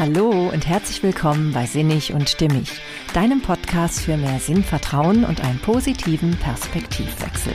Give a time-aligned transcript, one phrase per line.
[0.00, 2.70] Hallo und herzlich willkommen bei Sinnig und Stimmig,
[3.12, 7.52] deinem Podcast für mehr Sinn, Vertrauen und einen positiven Perspektivwechsel.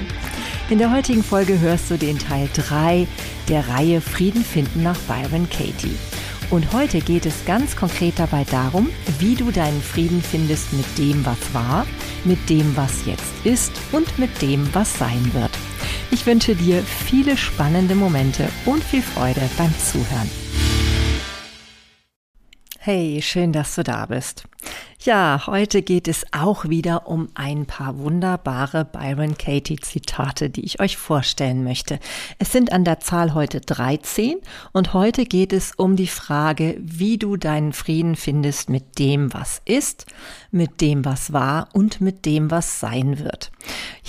[0.69, 3.07] In der heutigen Folge hörst du den Teil 3
[3.49, 5.97] der Reihe Frieden finden nach Byron Katie.
[6.51, 11.25] Und heute geht es ganz konkret dabei darum, wie du deinen Frieden findest mit dem,
[11.25, 11.87] was war,
[12.25, 15.57] mit dem, was jetzt ist und mit dem, was sein wird.
[16.11, 20.29] Ich wünsche dir viele spannende Momente und viel Freude beim Zuhören.
[22.87, 24.43] Hey, schön, dass du da bist.
[24.99, 30.79] Ja, heute geht es auch wieder um ein paar wunderbare Byron Katie Zitate, die ich
[30.79, 31.99] euch vorstellen möchte.
[32.37, 34.35] Es sind an der Zahl heute 13
[34.71, 39.63] und heute geht es um die Frage, wie du deinen Frieden findest mit dem, was
[39.65, 40.05] ist,
[40.51, 43.51] mit dem, was war und mit dem, was sein wird.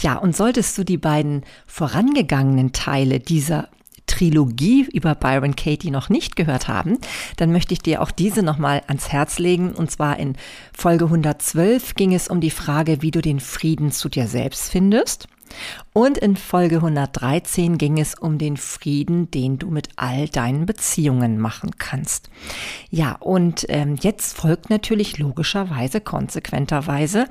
[0.02, 3.70] Ja, und solltest du die beiden vorangegangenen Teile dieser
[4.06, 6.98] Trilogie über Byron Katie noch nicht gehört haben,
[7.36, 9.72] dann möchte ich dir auch diese nochmal ans Herz legen.
[9.72, 10.36] Und zwar in
[10.72, 15.28] Folge 112 ging es um die Frage, wie du den Frieden zu dir selbst findest.
[15.92, 21.38] Und in Folge 113 ging es um den Frieden, den du mit all deinen Beziehungen
[21.38, 22.28] machen kannst.
[22.90, 27.26] Ja, und ähm, jetzt folgt natürlich logischerweise, konsequenterweise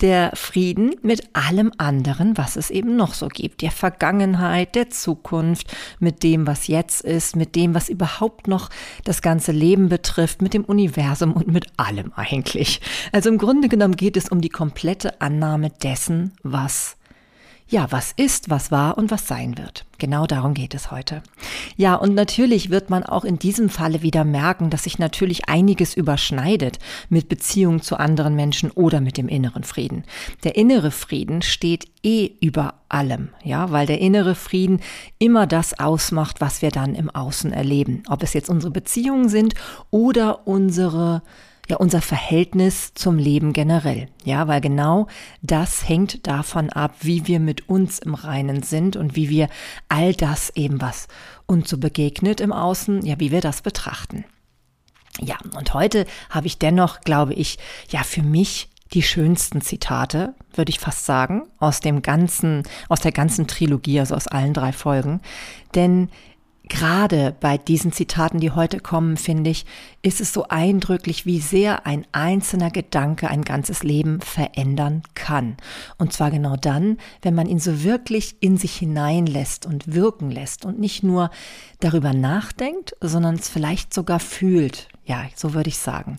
[0.00, 3.62] der Frieden mit allem anderen, was es eben noch so gibt.
[3.62, 8.70] Der Vergangenheit, der Zukunft, mit dem, was jetzt ist, mit dem, was überhaupt noch
[9.04, 12.80] das ganze Leben betrifft, mit dem Universum und mit allem eigentlich.
[13.12, 16.95] Also im Grunde genommen geht es um die komplette Annahme dessen, was
[17.68, 19.86] ja, was ist, was war und was sein wird.
[19.98, 21.22] Genau darum geht es heute.
[21.76, 25.96] Ja, und natürlich wird man auch in diesem Falle wieder merken, dass sich natürlich einiges
[25.96, 26.78] überschneidet
[27.08, 30.04] mit Beziehungen zu anderen Menschen oder mit dem inneren Frieden.
[30.44, 34.80] Der innere Frieden steht eh über allem, ja, weil der innere Frieden
[35.18, 38.04] immer das ausmacht, was wir dann im Außen erleben.
[38.08, 39.54] Ob es jetzt unsere Beziehungen sind
[39.90, 41.22] oder unsere
[41.68, 44.08] ja unser Verhältnis zum Leben generell.
[44.24, 45.08] Ja, weil genau
[45.42, 49.48] das hängt davon ab, wie wir mit uns im Reinen sind und wie wir
[49.88, 51.08] all das eben, was
[51.46, 54.24] uns so begegnet im Außen, ja, wie wir das betrachten.
[55.20, 60.70] Ja, und heute habe ich dennoch, glaube ich, ja, für mich die schönsten Zitate, würde
[60.70, 65.20] ich fast sagen, aus dem ganzen, aus der ganzen Trilogie, also aus allen drei Folgen.
[65.74, 66.08] Denn
[66.68, 69.66] Gerade bei diesen Zitaten, die heute kommen, finde ich,
[70.02, 75.56] ist es so eindrücklich, wie sehr ein einzelner Gedanke ein ganzes Leben verändern kann.
[75.96, 80.64] Und zwar genau dann, wenn man ihn so wirklich in sich hineinlässt und wirken lässt
[80.64, 81.30] und nicht nur
[81.78, 84.88] darüber nachdenkt, sondern es vielleicht sogar fühlt.
[85.04, 86.18] Ja, so würde ich sagen.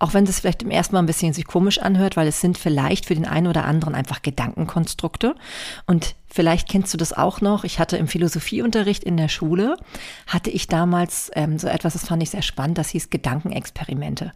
[0.00, 2.58] Auch wenn es vielleicht im ersten Mal ein bisschen sich komisch anhört, weil es sind
[2.58, 5.36] vielleicht für den einen oder anderen einfach Gedankenkonstrukte.
[5.86, 7.62] Und vielleicht kennst du das auch noch.
[7.62, 9.76] Ich hatte im Philosophieunterricht in der Schule,
[10.26, 14.32] hatte ich damals ähm, so etwas, das fand ich sehr spannend, das hieß Gedankenexperimente.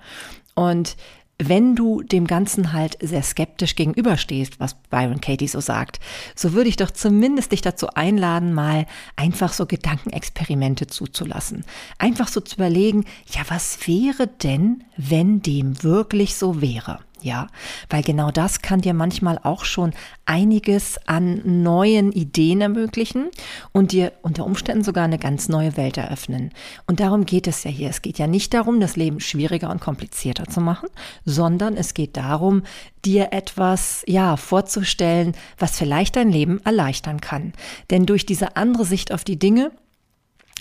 [0.55, 0.97] Und
[1.41, 6.01] wenn du dem Ganzen halt sehr skeptisch gegenüberstehst, was Byron Katie so sagt,
[6.35, 11.65] so würde ich doch zumindest dich dazu einladen, mal einfach so Gedankenexperimente zuzulassen.
[11.99, 16.99] Einfach so zu überlegen, ja, was wäre denn, wenn dem wirklich so wäre?
[17.21, 17.49] Ja,
[17.91, 19.93] weil genau das kann dir manchmal auch schon
[20.25, 23.31] einiges an neuen Ideen ermöglichen
[23.73, 26.51] und dir unter Umständen sogar eine ganz neue Welt eröffnen.
[26.87, 27.91] Und darum geht es ja hier.
[27.91, 30.89] Es geht ja nicht darum, das Leben schwieriger und komplizierter zu machen,
[31.25, 32.63] sondern es geht darum,
[33.05, 37.53] dir etwas, ja, vorzustellen, was vielleicht dein Leben erleichtern kann.
[37.91, 39.73] Denn durch diese andere Sicht auf die Dinge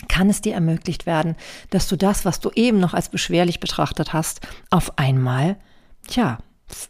[0.08, 1.34] kann es dir ermöglicht werden,
[1.70, 4.40] dass du das, was du eben noch als beschwerlich betrachtet hast,
[4.70, 5.56] auf einmal,
[6.06, 6.38] tja,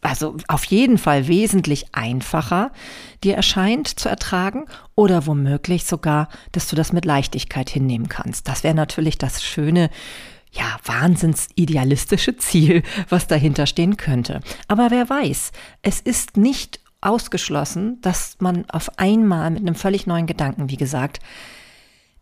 [0.00, 2.72] also auf jeden Fall wesentlich einfacher
[3.24, 8.48] dir erscheint zu ertragen oder womöglich sogar, dass du das mit Leichtigkeit hinnehmen kannst.
[8.48, 9.90] Das wäre natürlich das schöne,
[10.52, 14.40] ja, wahnsinns idealistische Ziel, was dahinter stehen könnte.
[14.66, 15.52] Aber wer weiß,
[15.82, 21.20] es ist nicht ausgeschlossen, dass man auf einmal mit einem völlig neuen Gedanken, wie gesagt,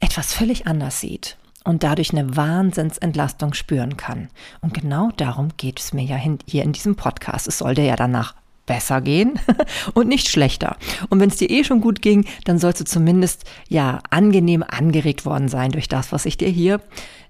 [0.00, 4.28] etwas völlig anders sieht und dadurch eine Wahnsinnsentlastung spüren kann.
[4.60, 6.16] Und genau darum geht es mir ja
[6.46, 7.48] hier in diesem Podcast.
[7.48, 8.34] Es sollte ja danach
[8.66, 9.38] besser gehen
[9.94, 10.76] und nicht schlechter.
[11.08, 15.26] Und wenn es dir eh schon gut ging, dann sollst du zumindest ja angenehm angeregt
[15.26, 16.80] worden sein durch das, was ich dir hier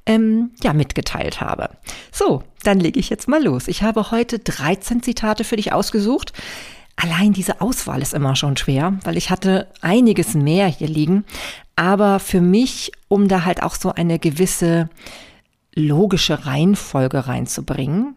[0.06, 1.70] ähm, ja mitgeteilt habe.
[2.12, 3.68] So, dann lege ich jetzt mal los.
[3.68, 6.32] Ich habe heute 13 Zitate für dich ausgesucht.
[6.96, 11.24] Allein diese Auswahl ist immer schon schwer, weil ich hatte einiges mehr hier liegen.
[11.76, 14.88] Aber für mich, um da halt auch so eine gewisse
[15.74, 18.16] logische Reihenfolge reinzubringen,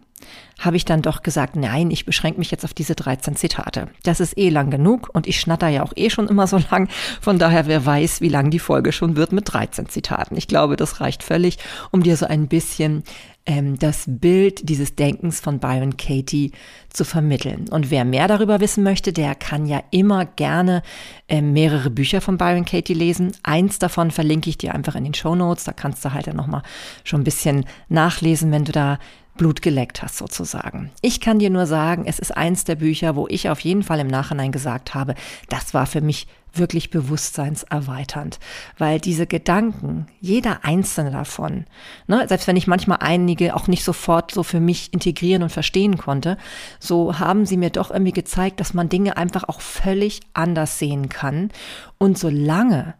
[0.59, 3.88] habe ich dann doch gesagt, nein, ich beschränke mich jetzt auf diese 13 Zitate.
[4.03, 6.89] Das ist eh lang genug und ich schnatter ja auch eh schon immer so lang.
[7.21, 10.38] Von daher, wer weiß, wie lang die Folge schon wird mit 13 Zitaten.
[10.38, 11.57] Ich glaube, das reicht völlig,
[11.91, 13.03] um dir so ein bisschen
[13.45, 16.51] ähm, das Bild dieses Denkens von Byron Katie
[16.89, 17.68] zu vermitteln.
[17.69, 20.83] Und wer mehr darüber wissen möchte, der kann ja immer gerne
[21.27, 23.31] äh, mehrere Bücher von Byron Katie lesen.
[23.44, 25.63] Eins davon verlinke ich dir einfach in den Show Notes.
[25.63, 26.63] Da kannst du halt dann nochmal
[27.03, 29.00] schon ein bisschen nachlesen, wenn du da
[29.39, 30.91] Blut geleckt hast sozusagen.
[31.01, 34.00] Ich kann dir nur sagen, es ist eins der Bücher, wo ich auf jeden Fall
[34.00, 35.15] im Nachhinein gesagt habe,
[35.47, 38.40] das war für mich wirklich bewusstseinserweiternd,
[38.78, 41.66] weil diese Gedanken, jeder einzelne davon,
[42.07, 45.98] ne, selbst wenn ich manchmal einige auch nicht sofort so für mich integrieren und verstehen
[45.98, 46.38] konnte,
[46.80, 51.10] so haben sie mir doch irgendwie gezeigt, dass man Dinge einfach auch völlig anders sehen
[51.10, 51.50] kann.
[51.98, 52.96] Und solange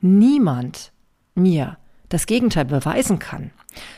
[0.00, 0.92] niemand
[1.34, 1.78] mir
[2.08, 3.50] das Gegenteil beweisen kann,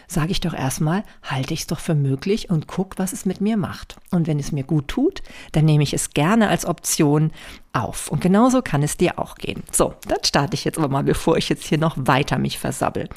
[0.09, 3.41] sage ich doch erstmal, halte ich es doch für möglich und guck, was es mit
[3.41, 3.97] mir macht.
[4.11, 7.33] Und wenn es mir gut tut, dann nehme ich es gerne als Option
[7.73, 8.09] auf.
[8.09, 9.63] Und genauso kann es dir auch gehen.
[9.71, 13.09] So, dann starte ich jetzt aber mal, bevor ich jetzt hier noch weiter mich versabbel.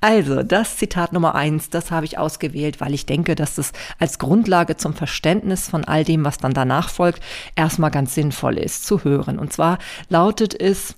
[0.00, 4.18] Also, das Zitat Nummer eins, das habe ich ausgewählt, weil ich denke, dass es als
[4.18, 7.22] Grundlage zum Verständnis von all dem, was dann danach folgt,
[7.56, 9.38] erstmal ganz sinnvoll ist zu hören.
[9.38, 9.78] Und zwar
[10.08, 10.96] lautet es,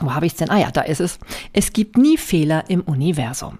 [0.00, 0.50] wo habe ich es denn?
[0.50, 1.18] Ah ja, da ist es.
[1.52, 3.58] Es gibt nie Fehler im Universum.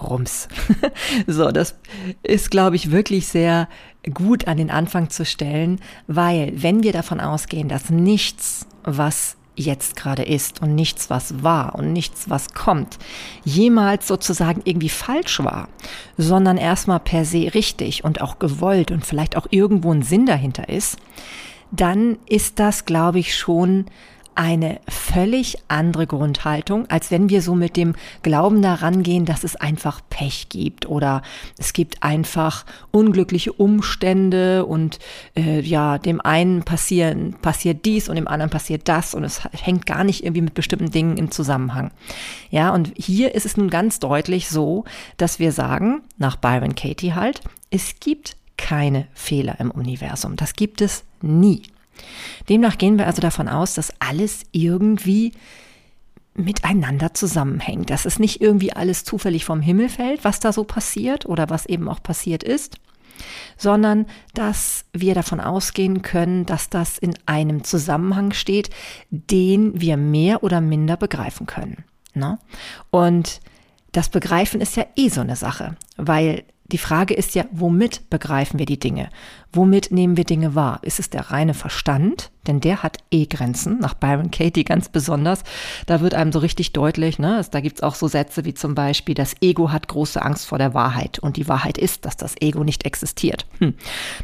[0.00, 0.48] Rums.
[1.26, 1.76] so, das
[2.22, 3.68] ist, glaube ich, wirklich sehr
[4.14, 9.96] gut an den Anfang zu stellen, weil wenn wir davon ausgehen, dass nichts, was jetzt
[9.96, 12.98] gerade ist und nichts, was war und nichts, was kommt,
[13.44, 15.68] jemals sozusagen irgendwie falsch war,
[16.16, 20.68] sondern erstmal per se richtig und auch gewollt und vielleicht auch irgendwo ein Sinn dahinter
[20.68, 20.96] ist,
[21.70, 23.86] dann ist das, glaube ich, schon
[24.38, 29.56] eine völlig andere Grundhaltung, als wenn wir so mit dem Glauben daran gehen, dass es
[29.56, 31.22] einfach Pech gibt oder
[31.58, 35.00] es gibt einfach unglückliche Umstände und
[35.36, 39.86] äh, ja, dem einen passieren, passiert dies und dem anderen passiert das und es hängt
[39.86, 41.90] gar nicht irgendwie mit bestimmten Dingen im Zusammenhang.
[42.48, 44.84] Ja, und hier ist es nun ganz deutlich so,
[45.16, 50.36] dass wir sagen, nach Byron Katie halt, es gibt keine Fehler im Universum.
[50.36, 51.62] Das gibt es nie.
[52.48, 55.32] Demnach gehen wir also davon aus, dass alles irgendwie
[56.34, 61.26] miteinander zusammenhängt, dass es nicht irgendwie alles zufällig vom Himmel fällt, was da so passiert
[61.26, 62.76] oder was eben auch passiert ist,
[63.56, 68.70] sondern dass wir davon ausgehen können, dass das in einem Zusammenhang steht,
[69.10, 71.84] den wir mehr oder minder begreifen können.
[72.14, 72.38] Ne?
[72.90, 73.40] Und
[73.92, 78.58] das Begreifen ist ja eh so eine Sache, weil die Frage ist ja, womit begreifen
[78.58, 79.08] wir die Dinge?
[79.54, 80.80] Womit nehmen wir Dinge wahr?
[80.82, 82.30] Ist es der reine Verstand?
[82.46, 85.44] Denn der hat eh Grenzen, nach Byron Katie ganz besonders.
[85.86, 87.42] Da wird einem so richtig deutlich, ne?
[87.50, 90.74] da gibt's auch so Sätze wie zum Beispiel, das Ego hat große Angst vor der
[90.74, 91.18] Wahrheit.
[91.18, 93.46] Und die Wahrheit ist, dass das Ego nicht existiert.
[93.60, 93.72] Hm.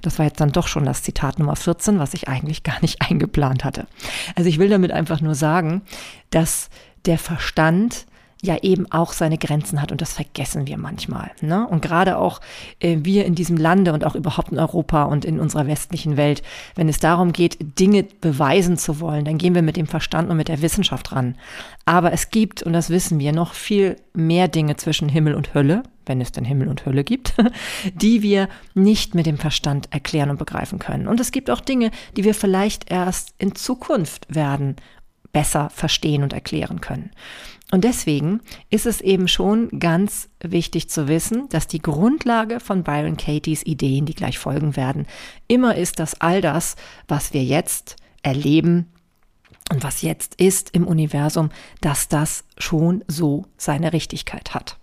[0.02, 3.00] Das war jetzt dann doch schon das Zitat Nummer 14, was ich eigentlich gar nicht
[3.08, 3.86] eingeplant hatte.
[4.34, 5.80] Also ich will damit einfach nur sagen,
[6.28, 6.68] dass
[7.06, 8.04] der Verstand
[8.44, 11.30] ja eben auch seine Grenzen hat und das vergessen wir manchmal.
[11.40, 11.66] Ne?
[11.66, 12.40] Und gerade auch
[12.80, 16.42] äh, wir in diesem Lande und auch überhaupt in Europa und in unserer westlichen Welt,
[16.74, 20.36] wenn es darum geht, Dinge beweisen zu wollen, dann gehen wir mit dem Verstand und
[20.36, 21.36] mit der Wissenschaft ran.
[21.84, 25.82] Aber es gibt, und das wissen wir, noch viel mehr Dinge zwischen Himmel und Hölle,
[26.06, 27.34] wenn es denn Himmel und Hölle gibt,
[27.94, 31.08] die wir nicht mit dem Verstand erklären und begreifen können.
[31.08, 34.76] Und es gibt auch Dinge, die wir vielleicht erst in Zukunft werden
[35.32, 37.10] besser verstehen und erklären können.
[37.74, 38.40] Und deswegen
[38.70, 44.06] ist es eben schon ganz wichtig zu wissen, dass die Grundlage von Byron Katie's Ideen,
[44.06, 45.08] die gleich folgen werden,
[45.48, 46.76] immer ist, dass all das,
[47.08, 48.92] was wir jetzt erleben
[49.72, 51.50] und was jetzt ist im Universum,
[51.80, 54.76] dass das schon so seine Richtigkeit hat.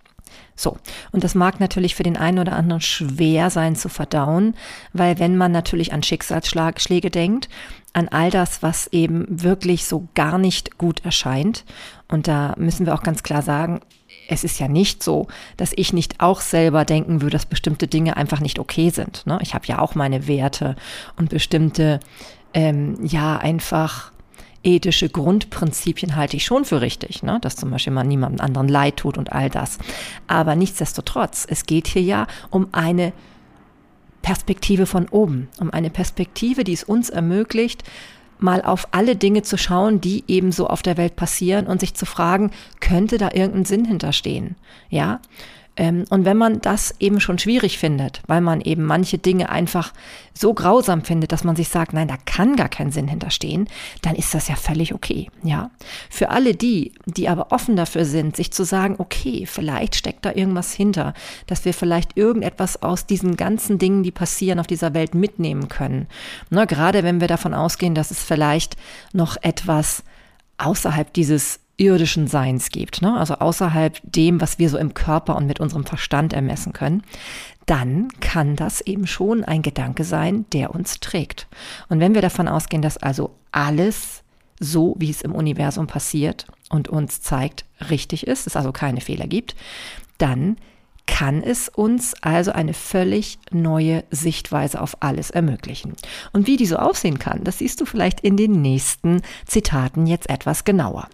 [0.54, 0.76] So,
[1.12, 4.54] und das mag natürlich für den einen oder anderen schwer sein zu verdauen,
[4.92, 7.48] weil wenn man natürlich an Schicksalsschläge denkt,
[7.94, 11.64] an all das, was eben wirklich so gar nicht gut erscheint,
[12.12, 13.80] und da müssen wir auch ganz klar sagen,
[14.28, 18.16] es ist ja nicht so, dass ich nicht auch selber denken würde, dass bestimmte Dinge
[18.16, 19.26] einfach nicht okay sind.
[19.26, 19.38] Ne?
[19.40, 20.76] Ich habe ja auch meine Werte
[21.16, 22.00] und bestimmte,
[22.54, 24.12] ähm, ja, einfach
[24.62, 27.38] ethische Grundprinzipien halte ich schon für richtig, ne?
[27.40, 29.78] dass zum Beispiel man niemandem anderen leid tut und all das.
[30.26, 33.12] Aber nichtsdestotrotz, es geht hier ja um eine
[34.20, 37.82] Perspektive von oben, um eine Perspektive, die es uns ermöglicht,
[38.42, 41.94] mal auf alle Dinge zu schauen, die eben so auf der Welt passieren und sich
[41.94, 44.56] zu fragen, könnte da irgendein Sinn hinterstehen?
[44.88, 45.20] Ja?
[45.76, 49.92] Ähm, und wenn man das eben schon schwierig findet, weil man eben manche Dinge einfach
[50.34, 53.68] so grausam findet, dass man sich sagt, nein, da kann gar kein Sinn hinterstehen,
[54.02, 55.70] dann ist das ja völlig okay, ja.
[56.10, 60.32] Für alle die, die aber offen dafür sind, sich zu sagen, okay, vielleicht steckt da
[60.32, 61.14] irgendwas hinter,
[61.46, 66.06] dass wir vielleicht irgendetwas aus diesen ganzen Dingen, die passieren auf dieser Welt mitnehmen können.
[66.50, 68.76] Na, gerade wenn wir davon ausgehen, dass es vielleicht
[69.12, 70.04] noch etwas
[70.58, 73.18] außerhalb dieses irdischen Seins gibt, ne?
[73.18, 77.02] also außerhalb dem, was wir so im Körper und mit unserem Verstand ermessen können,
[77.66, 81.48] dann kann das eben schon ein Gedanke sein, der uns trägt.
[81.88, 84.22] Und wenn wir davon ausgehen, dass also alles
[84.60, 89.26] so, wie es im Universum passiert und uns zeigt, richtig ist, es also keine Fehler
[89.26, 89.56] gibt,
[90.18, 90.56] dann
[91.06, 95.94] kann es uns also eine völlig neue Sichtweise auf alles ermöglichen.
[96.32, 100.30] Und wie die so aussehen kann, das siehst du vielleicht in den nächsten Zitaten jetzt
[100.30, 101.08] etwas genauer.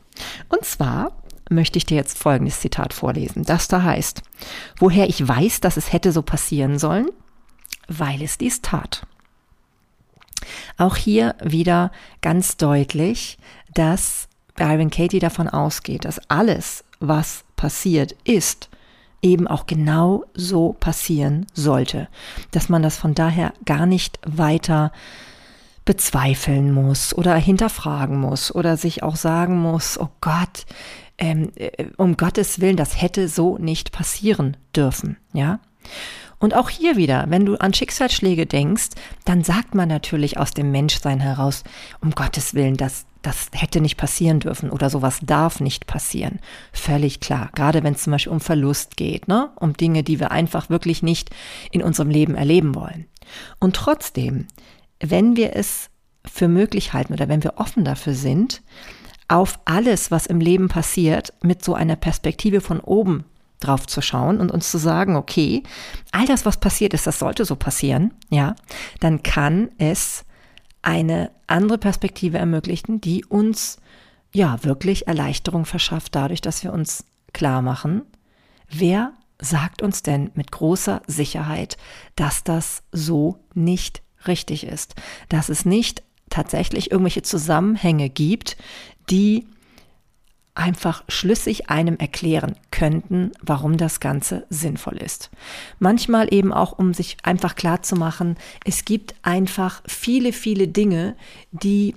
[0.48, 1.12] Und zwar
[1.50, 4.22] möchte ich dir jetzt folgendes Zitat vorlesen, das da heißt,
[4.78, 7.08] woher ich weiß, dass es hätte so passieren sollen,
[7.88, 9.06] weil es dies tat.
[10.76, 11.90] Auch hier wieder
[12.20, 13.38] ganz deutlich,
[13.74, 18.68] dass Byron Katie davon ausgeht, dass alles, was passiert ist,
[19.22, 22.08] eben auch genau so passieren sollte,
[22.50, 24.92] dass man das von daher gar nicht weiter
[25.84, 30.66] bezweifeln muss oder hinterfragen muss oder sich auch sagen muss, oh Gott,
[31.16, 35.60] ähm, äh, um Gottes Willen, das hätte so nicht passieren dürfen, ja.
[36.38, 38.90] Und auch hier wieder, wenn du an Schicksalsschläge denkst,
[39.24, 41.64] dann sagt man natürlich aus dem Menschsein heraus,
[42.00, 46.38] um Gottes Willen, das, das hätte nicht passieren dürfen oder sowas darf nicht passieren.
[46.72, 47.50] Völlig klar.
[47.54, 49.50] Gerade wenn es zum Beispiel um Verlust geht, ne?
[49.56, 51.30] um Dinge, die wir einfach wirklich nicht
[51.70, 53.06] in unserem Leben erleben wollen.
[53.58, 54.46] Und trotzdem,
[55.00, 55.90] wenn wir es
[56.24, 58.62] für möglich halten oder wenn wir offen dafür sind,
[59.28, 63.24] auf alles, was im Leben passiert, mit so einer Perspektive von oben
[63.60, 65.62] drauf zu schauen und uns zu sagen, okay,
[66.12, 68.54] all das, was passiert ist, das sollte so passieren, ja,
[69.00, 70.24] dann kann es
[70.82, 73.78] eine andere Perspektive ermöglichen, die uns
[74.32, 78.02] ja wirklich Erleichterung verschafft, dadurch, dass wir uns klar machen,
[78.70, 81.76] wer sagt uns denn mit großer Sicherheit,
[82.16, 84.94] dass das so nicht richtig ist,
[85.28, 88.56] dass es nicht tatsächlich irgendwelche Zusammenhänge gibt,
[89.10, 89.46] die
[90.58, 95.30] einfach schlüssig einem erklären könnten, warum das Ganze sinnvoll ist.
[95.78, 101.14] Manchmal eben auch, um sich einfach klar zu machen, es gibt einfach viele, viele Dinge,
[101.52, 101.94] die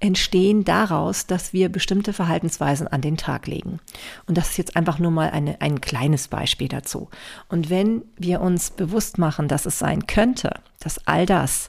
[0.00, 3.80] entstehen daraus, dass wir bestimmte Verhaltensweisen an den Tag legen.
[4.26, 7.10] Und das ist jetzt einfach nur mal eine, ein kleines Beispiel dazu.
[7.48, 11.68] Und wenn wir uns bewusst machen, dass es sein könnte, dass all das,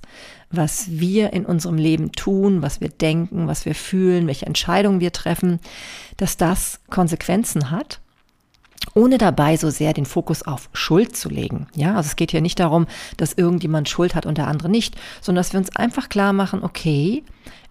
[0.51, 5.11] was wir in unserem Leben tun, was wir denken, was wir fühlen, welche Entscheidungen wir
[5.11, 5.59] treffen,
[6.17, 7.99] dass das Konsequenzen hat,
[8.93, 11.67] ohne dabei so sehr den Fokus auf Schuld zu legen.
[11.75, 14.95] Ja, also es geht hier nicht darum, dass irgendjemand Schuld hat und der andere nicht,
[15.21, 17.23] sondern dass wir uns einfach klar machen, okay,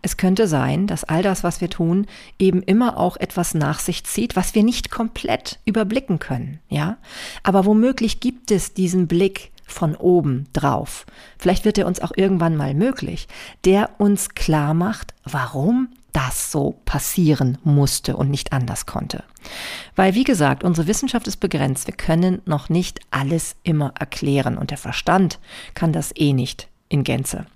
[0.02, 2.06] es könnte sein, dass all das, was wir tun,
[2.38, 6.60] eben immer auch etwas nach sich zieht, was wir nicht komplett überblicken können.
[6.68, 6.96] Ja,
[7.42, 11.07] aber womöglich gibt es diesen Blick von oben drauf.
[11.39, 13.29] Vielleicht wird er uns auch irgendwann mal möglich,
[13.65, 19.23] der uns klar macht, warum das so passieren musste und nicht anders konnte.
[19.97, 21.87] Weil, wie gesagt, unsere Wissenschaft ist begrenzt.
[21.87, 25.39] Wir können noch nicht alles immer erklären und der Verstand
[25.75, 27.47] kann das eh nicht in Gänze.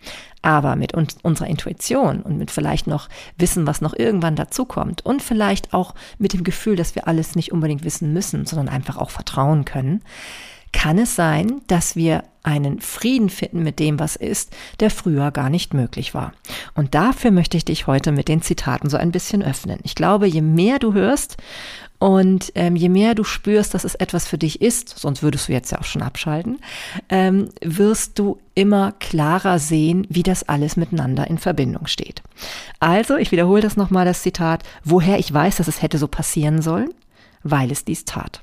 [0.42, 5.22] Aber mit uns, unserer Intuition und mit vielleicht noch Wissen, was noch irgendwann dazukommt und
[5.22, 9.10] vielleicht auch mit dem Gefühl, dass wir alles nicht unbedingt wissen müssen, sondern einfach auch
[9.10, 10.02] vertrauen können,
[10.74, 15.48] kann es sein, dass wir einen Frieden finden mit dem, was ist, der früher gar
[15.48, 16.34] nicht möglich war.
[16.74, 19.78] Und dafür möchte ich dich heute mit den Zitaten so ein bisschen öffnen.
[19.84, 21.38] Ich glaube, je mehr du hörst
[22.00, 25.52] und ähm, je mehr du spürst, dass es etwas für dich ist, sonst würdest du
[25.52, 26.58] jetzt ja auch schon abschalten,
[27.08, 32.22] ähm, wirst du immer klarer sehen, wie das alles miteinander in Verbindung steht.
[32.78, 36.60] Also, ich wiederhole das nochmal, das Zitat, woher ich weiß, dass es hätte so passieren
[36.60, 36.90] sollen,
[37.42, 38.42] weil es dies tat.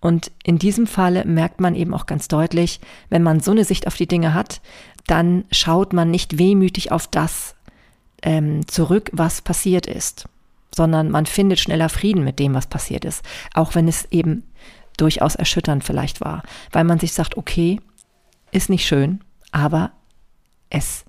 [0.00, 3.86] Und in diesem Falle merkt man eben auch ganz deutlich, wenn man so eine Sicht
[3.86, 4.60] auf die Dinge hat,
[5.06, 7.56] dann schaut man nicht wehmütig auf das
[8.22, 10.28] ähm, zurück, was passiert ist,
[10.74, 13.24] sondern man findet schneller Frieden mit dem, was passiert ist,
[13.54, 14.44] auch wenn es eben
[14.96, 17.80] durchaus erschütternd vielleicht war, weil man sich sagt, okay,
[18.50, 19.20] ist nicht schön,
[19.52, 19.92] aber
[20.70, 21.04] es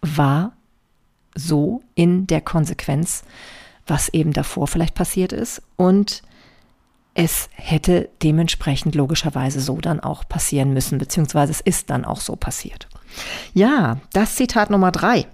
[0.00, 0.52] war
[1.34, 3.24] so in der Konsequenz,
[3.86, 6.22] was eben davor vielleicht passiert ist und
[7.14, 12.34] es hätte dementsprechend logischerweise so dann auch passieren müssen, beziehungsweise es ist dann auch so
[12.36, 12.88] passiert.
[13.54, 15.26] Ja, das Zitat Nummer drei.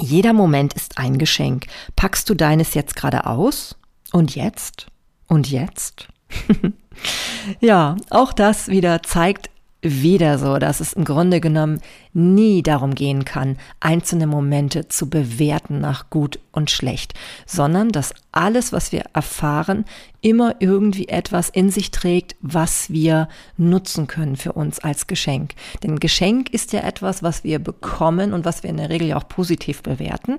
[0.00, 1.66] Jeder Moment ist ein Geschenk.
[1.96, 3.76] Packst du deines jetzt gerade aus?
[4.12, 4.86] Und jetzt?
[5.26, 6.08] Und jetzt?
[7.60, 9.50] ja, auch das wieder zeigt
[9.80, 11.80] wieder so, dass es im Grunde genommen
[12.12, 17.14] nie darum gehen kann, einzelne Momente zu bewerten nach gut und schlecht,
[17.46, 19.84] sondern dass alles, was wir erfahren,
[20.20, 25.54] immer irgendwie etwas in sich trägt, was wir nutzen können für uns als Geschenk.
[25.82, 29.16] Denn Geschenk ist ja etwas, was wir bekommen und was wir in der Regel ja
[29.16, 30.38] auch positiv bewerten,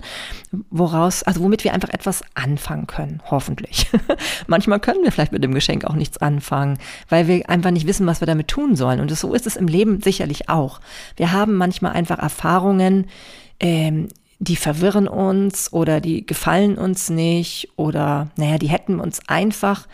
[0.70, 3.88] woraus, also womit wir einfach etwas anfangen können, hoffentlich.
[4.48, 6.78] Manchmal können wir vielleicht mit dem Geschenk auch nichts anfangen,
[7.08, 9.00] weil wir einfach nicht wissen, was wir damit tun sollen.
[9.00, 10.80] Und so ist es im Leben sicherlich auch.
[11.16, 13.08] Wir haben manchmal einfach Erfahrungen,
[13.60, 14.08] ähm,
[14.40, 19.88] die verwirren uns oder die gefallen uns nicht oder naja, die hätten uns einfach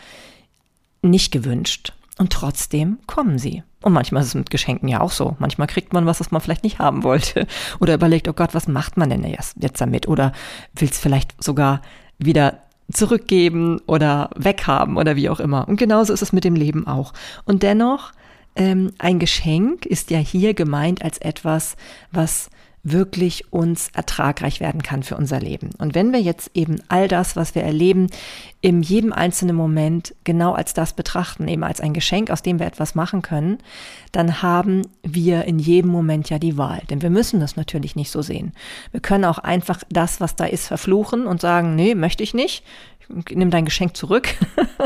[1.01, 1.93] nicht gewünscht.
[2.17, 3.63] Und trotzdem kommen sie.
[3.81, 5.35] Und manchmal ist es mit Geschenken ja auch so.
[5.39, 7.45] Manchmal kriegt man was, was man vielleicht nicht haben wollte.
[7.79, 10.07] Oder überlegt, oh Gott, was macht man denn jetzt, damit?
[10.07, 10.31] Oder
[10.73, 11.81] will es vielleicht sogar
[12.17, 12.59] wieder
[12.91, 15.67] zurückgeben oder weghaben oder wie auch immer.
[15.67, 17.13] Und genauso ist es mit dem Leben auch.
[17.43, 18.11] Und dennoch
[18.55, 21.77] ähm, ein Geschenk ist ja hier gemeint als etwas,
[22.11, 22.49] was
[22.85, 25.71] wirklich uns ertragreich werden kann für unser Leben.
[25.79, 28.07] Und wenn wir jetzt eben all das, was wir erleben,
[28.61, 32.67] in jedem einzelnen Moment genau als das betrachten, eben als ein Geschenk, aus dem wir
[32.67, 33.57] etwas machen können,
[34.11, 36.83] dann haben wir in jedem Moment ja die Wahl.
[36.91, 38.53] Denn wir müssen das natürlich nicht so sehen.
[38.91, 42.63] Wir können auch einfach das, was da ist, verfluchen und sagen, nee, möchte ich nicht.
[43.31, 44.29] Nimm dein Geschenk zurück.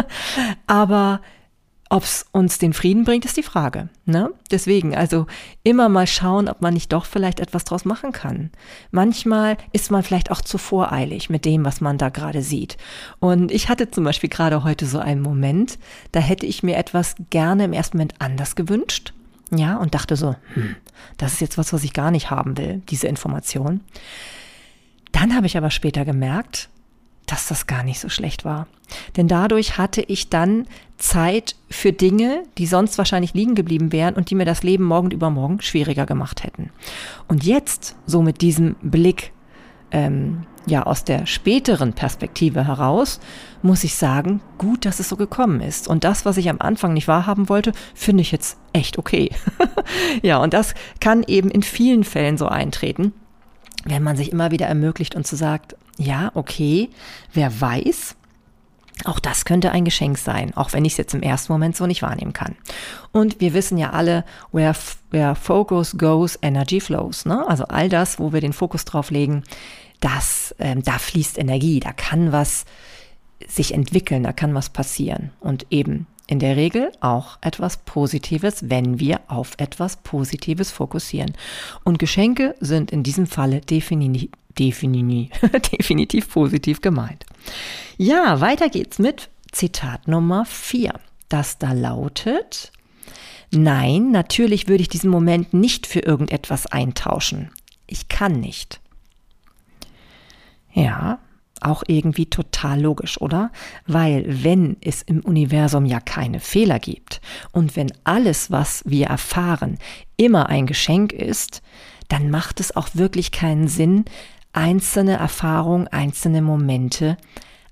[0.67, 1.19] Aber
[1.89, 3.89] ob es uns den Frieden bringt, ist die Frage.
[4.05, 4.29] Ne?
[4.51, 5.25] Deswegen, also
[5.63, 8.51] immer mal schauen, ob man nicht doch vielleicht etwas draus machen kann.
[8.91, 12.77] Manchmal ist man vielleicht auch zu voreilig mit dem, was man da gerade sieht.
[13.19, 15.79] Und ich hatte zum Beispiel gerade heute so einen Moment,
[16.11, 19.13] da hätte ich mir etwas gerne im ersten Moment anders gewünscht.
[19.51, 20.75] Ja, und dachte so, hm,
[21.17, 23.81] das ist jetzt was, was ich gar nicht haben will, diese Information.
[25.11, 26.69] Dann habe ich aber später gemerkt,
[27.31, 28.67] dass das gar nicht so schlecht war.
[29.15, 30.65] Denn dadurch hatte ich dann
[30.97, 35.11] Zeit für Dinge, die sonst wahrscheinlich liegen geblieben wären und die mir das Leben morgen
[35.11, 36.71] übermorgen schwieriger gemacht hätten.
[37.27, 39.31] Und jetzt, so mit diesem Blick,
[39.91, 43.19] ähm, ja, aus der späteren Perspektive heraus,
[43.61, 45.87] muss ich sagen, gut, dass es so gekommen ist.
[45.87, 49.29] Und das, was ich am Anfang nicht wahrhaben wollte, finde ich jetzt echt okay.
[50.21, 53.13] ja, und das kann eben in vielen Fällen so eintreten
[53.85, 56.89] wenn man sich immer wieder ermöglicht und so sagt, ja, okay,
[57.33, 58.15] wer weiß,
[59.05, 61.85] auch das könnte ein Geschenk sein, auch wenn ich es jetzt im ersten Moment so
[61.85, 62.55] nicht wahrnehmen kann.
[63.11, 64.75] Und wir wissen ja alle, where,
[65.11, 67.25] where focus goes, energy flows.
[67.25, 67.47] Ne?
[67.47, 69.43] Also all das, wo wir den Fokus drauf legen,
[70.01, 72.65] das, ähm, da fließt Energie, da kann was
[73.47, 75.31] sich entwickeln, da kann was passieren.
[75.39, 81.33] Und eben in der Regel auch etwas Positives, wenn wir auf etwas Positives fokussieren.
[81.83, 84.29] Und Geschenke sind in diesem Falle definitiv,
[84.59, 85.31] definitiv,
[85.71, 87.25] definitiv positiv gemeint.
[87.97, 90.93] Ja, weiter geht's mit Zitat Nummer 4,
[91.29, 92.71] das da lautet,
[93.51, 97.49] Nein, natürlich würde ich diesen Moment nicht für irgendetwas eintauschen.
[97.87, 98.79] Ich kann nicht.
[100.71, 101.19] Ja,
[101.61, 103.51] auch irgendwie total logisch, oder?
[103.87, 109.79] Weil wenn es im Universum ja keine Fehler gibt und wenn alles, was wir erfahren,
[110.15, 111.61] immer ein Geschenk ist,
[112.07, 114.05] dann macht es auch wirklich keinen Sinn,
[114.53, 117.17] einzelne Erfahrungen, einzelne Momente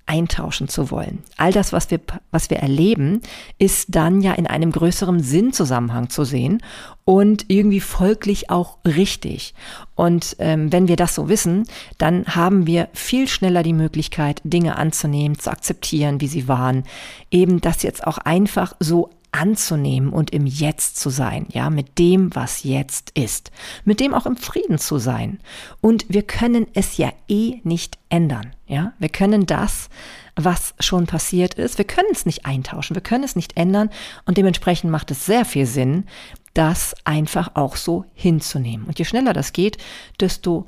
[0.08, 1.20] eintauschen zu wollen.
[1.36, 2.00] All das, was wir,
[2.32, 3.22] was wir erleben,
[3.60, 6.64] ist dann ja in einem größeren Sinnzusammenhang zu sehen
[7.04, 9.54] und irgendwie folglich auch richtig.
[9.96, 11.66] Und ähm, wenn wir das so wissen,
[11.98, 16.84] dann haben wir viel schneller die Möglichkeit, Dinge anzunehmen, zu akzeptieren, wie sie waren,
[17.30, 22.34] eben das jetzt auch einfach so anzunehmen und im Jetzt zu sein, ja, mit dem,
[22.36, 23.52] was jetzt ist,
[23.86, 25.40] mit dem auch im Frieden zu sein.
[25.80, 28.94] Und wir können es ja eh nicht ändern, ja.
[29.00, 29.90] Wir können das,
[30.36, 33.90] was schon passiert ist, wir können es nicht eintauschen, wir können es nicht ändern
[34.26, 36.06] und dementsprechend macht es sehr viel Sinn,
[36.54, 38.88] das einfach auch so hinzunehmen.
[38.88, 39.78] Und je schneller das geht,
[40.20, 40.66] desto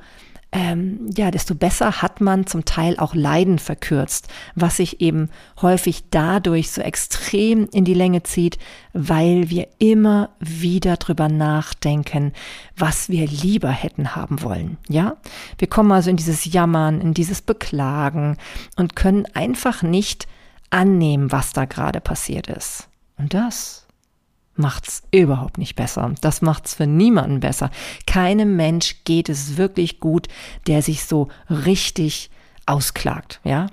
[0.51, 5.29] ähm, ja, desto besser hat man zum Teil auch Leiden verkürzt, was sich eben
[5.61, 8.57] häufig dadurch so extrem in die Länge zieht,
[8.93, 12.33] weil wir immer wieder drüber nachdenken,
[12.75, 14.77] was wir lieber hätten haben wollen.
[14.87, 15.17] Ja,
[15.59, 18.37] wir kommen also in dieses Jammern, in dieses Beklagen
[18.75, 20.27] und können einfach nicht
[20.71, 22.87] annehmen, was da gerade passiert ist.
[23.17, 23.85] Und das
[24.59, 26.13] macht's überhaupt nicht besser.
[26.21, 27.71] Das macht's für niemanden besser.
[28.05, 30.27] Keinem Mensch geht es wirklich gut,
[30.67, 32.29] der sich so richtig
[32.65, 33.67] ausklagt, ja.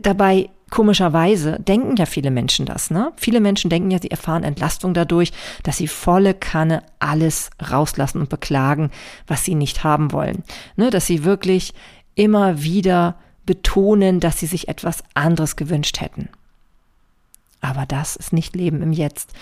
[0.00, 3.12] Dabei komischerweise denken ja viele Menschen das, ne?
[3.16, 8.28] Viele Menschen denken ja, sie erfahren Entlastung dadurch, dass sie volle Kanne alles rauslassen und
[8.28, 8.90] beklagen,
[9.26, 10.42] was sie nicht haben wollen,
[10.76, 10.90] ne?
[10.90, 11.74] Dass sie wirklich
[12.14, 16.28] immer wieder betonen, dass sie sich etwas anderes gewünscht hätten.
[17.64, 19.32] Aber das ist nicht Leben im Jetzt.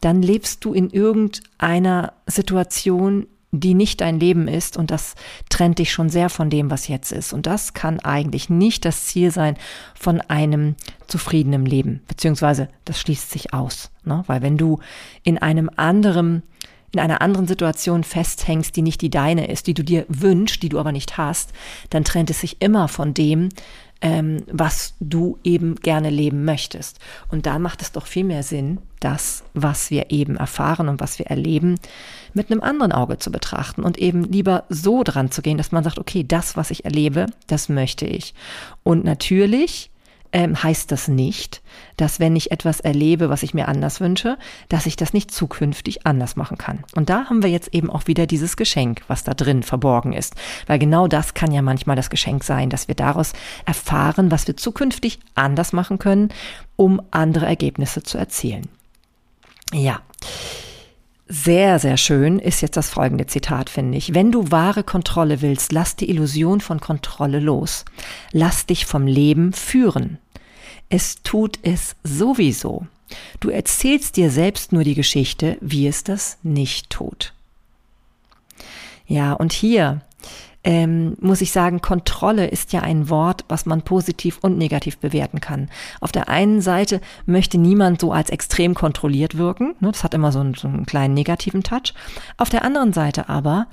[0.00, 5.14] Dann lebst du in irgendeiner Situation, die nicht dein Leben ist und das
[5.48, 7.32] trennt dich schon sehr von dem, was jetzt ist.
[7.32, 9.56] Und das kann eigentlich nicht das Ziel sein
[9.94, 10.74] von einem
[11.06, 13.90] zufriedenen Leben, beziehungsweise das schließt sich aus.
[14.04, 14.22] Ne?
[14.26, 14.80] Weil wenn du
[15.22, 16.42] in einem anderen
[16.90, 20.70] in einer anderen Situation festhängst, die nicht die deine ist, die du dir wünschst, die
[20.70, 21.52] du aber nicht hast,
[21.90, 23.50] dann trennt es sich immer von dem,
[24.00, 26.98] ähm, was du eben gerne leben möchtest.
[27.30, 31.18] Und da macht es doch viel mehr Sinn, das, was wir eben erfahren und was
[31.18, 31.76] wir erleben,
[32.34, 35.84] mit einem anderen Auge zu betrachten und eben lieber so dran zu gehen, dass man
[35.84, 38.34] sagt, okay, das, was ich erlebe, das möchte ich.
[38.82, 39.90] Und natürlich
[40.32, 41.62] ähm, heißt das nicht,
[41.96, 44.38] dass wenn ich etwas erlebe, was ich mir anders wünsche,
[44.68, 46.84] dass ich das nicht zukünftig anders machen kann.
[46.94, 50.34] Und da haben wir jetzt eben auch wieder dieses Geschenk, was da drin verborgen ist.
[50.66, 53.32] Weil genau das kann ja manchmal das Geschenk sein, dass wir daraus
[53.66, 56.30] erfahren, was wir zukünftig anders machen können,
[56.76, 58.68] um andere Ergebnisse zu erzielen.
[59.72, 60.00] Ja.
[61.30, 64.14] Sehr, sehr schön ist jetzt das folgende Zitat, finde ich.
[64.14, 67.84] Wenn du wahre Kontrolle willst, lass die Illusion von Kontrolle los.
[68.32, 70.16] Lass dich vom Leben führen.
[70.88, 72.86] Es tut es sowieso.
[73.40, 77.34] Du erzählst dir selbst nur die Geschichte, wie es das nicht tut.
[79.06, 80.00] Ja, und hier
[80.68, 85.40] ähm, muss ich sagen, Kontrolle ist ja ein Wort, was man positiv und negativ bewerten
[85.40, 85.70] kann.
[86.02, 89.76] Auf der einen Seite möchte niemand so als extrem kontrolliert wirken.
[89.80, 89.90] Ne?
[89.90, 91.94] Das hat immer so einen, so einen kleinen negativen Touch.
[92.36, 93.66] Auf der anderen Seite aber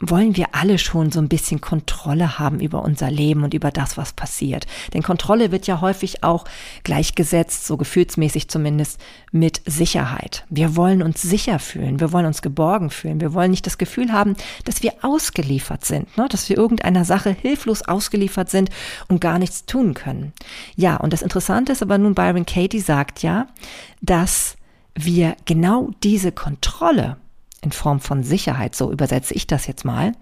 [0.00, 3.96] wollen wir alle schon so ein bisschen Kontrolle haben über unser Leben und über das,
[3.96, 4.66] was passiert.
[4.94, 6.44] Denn Kontrolle wird ja häufig auch
[6.84, 10.44] gleichgesetzt, so gefühlsmäßig zumindest, mit Sicherheit.
[10.48, 14.12] Wir wollen uns sicher fühlen, wir wollen uns geborgen fühlen, wir wollen nicht das Gefühl
[14.12, 16.26] haben, dass wir ausgeliefert sind, ne?
[16.28, 18.70] dass wir irgendeiner Sache hilflos ausgeliefert sind
[19.08, 20.32] und gar nichts tun können.
[20.76, 23.46] Ja, und das Interessante ist aber nun, Byron Katie sagt ja,
[24.00, 24.56] dass
[24.94, 27.16] wir genau diese Kontrolle,
[27.62, 30.12] in Form von Sicherheit, so übersetze ich das jetzt mal,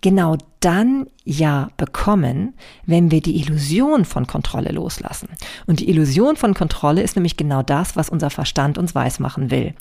[0.00, 2.54] genau dann ja bekommen,
[2.86, 5.28] wenn wir die Illusion von Kontrolle loslassen.
[5.66, 9.74] Und die Illusion von Kontrolle ist nämlich genau das, was unser Verstand uns weismachen will.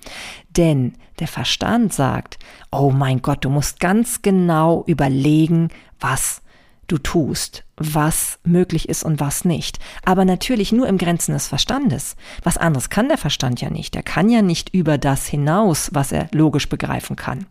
[0.56, 2.38] Denn der Verstand sagt,
[2.71, 6.41] oh mein Gott, du musst ganz genau überlegen, was
[6.91, 9.80] du tust, was möglich ist und was nicht.
[10.04, 12.15] Aber natürlich nur im Grenzen des Verstandes.
[12.43, 13.95] Was anderes kann der Verstand ja nicht.
[13.95, 17.45] Er kann ja nicht über das hinaus, was er logisch begreifen kann.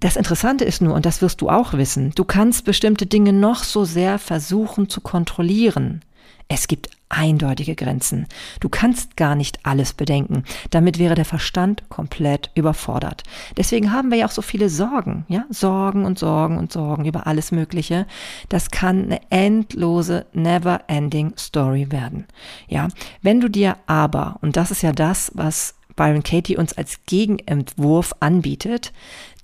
[0.00, 3.64] Das Interessante ist nur, und das wirst du auch wissen, du kannst bestimmte Dinge noch
[3.64, 6.02] so sehr versuchen zu kontrollieren.
[6.48, 8.26] Es gibt eindeutige Grenzen.
[8.60, 10.44] Du kannst gar nicht alles bedenken.
[10.70, 13.22] Damit wäre der Verstand komplett überfordert.
[13.56, 15.44] Deswegen haben wir ja auch so viele Sorgen, ja?
[15.50, 18.06] Sorgen und Sorgen und Sorgen über alles Mögliche.
[18.48, 22.26] Das kann eine endlose, never ending Story werden.
[22.68, 22.88] Ja?
[23.22, 28.14] Wenn du dir aber, und das ist ja das, was Byron Katie uns als Gegenentwurf
[28.20, 28.92] anbietet,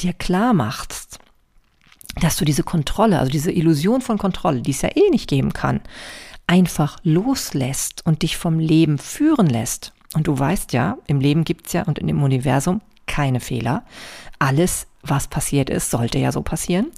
[0.00, 1.18] dir klar machst,
[2.20, 5.52] dass du diese Kontrolle, also diese Illusion von Kontrolle, die es ja eh nicht geben
[5.52, 5.80] kann,
[6.52, 9.94] einfach loslässt und dich vom Leben führen lässt.
[10.12, 13.86] Und du weißt ja, im Leben gibt's ja und in dem Universum keine Fehler.
[14.38, 16.90] Alles, was passiert ist, sollte ja so passieren.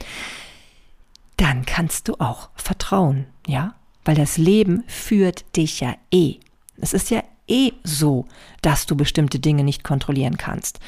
[1.36, 3.76] Dann kannst du auch vertrauen, ja?
[4.04, 6.34] Weil das Leben führt dich ja eh.
[6.78, 8.26] Es ist ja eh so,
[8.60, 10.80] dass du bestimmte Dinge nicht kontrollieren kannst.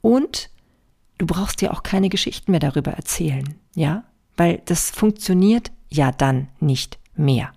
[0.00, 0.48] Und
[1.18, 4.04] du brauchst dir auch keine Geschichten mehr darüber erzählen, ja?
[4.36, 7.52] Weil das funktioniert ja dann nicht mehr.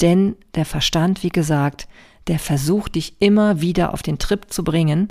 [0.00, 1.88] Denn der Verstand, wie gesagt,
[2.26, 5.08] der versucht dich immer wieder auf den Trip zu bringen,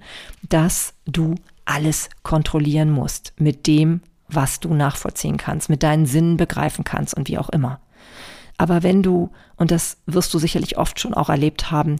[0.47, 6.83] dass du alles kontrollieren musst mit dem, was du nachvollziehen kannst, mit deinen Sinnen begreifen
[6.83, 7.79] kannst und wie auch immer.
[8.57, 11.97] Aber wenn du, und das wirst du sicherlich oft schon auch erlebt haben,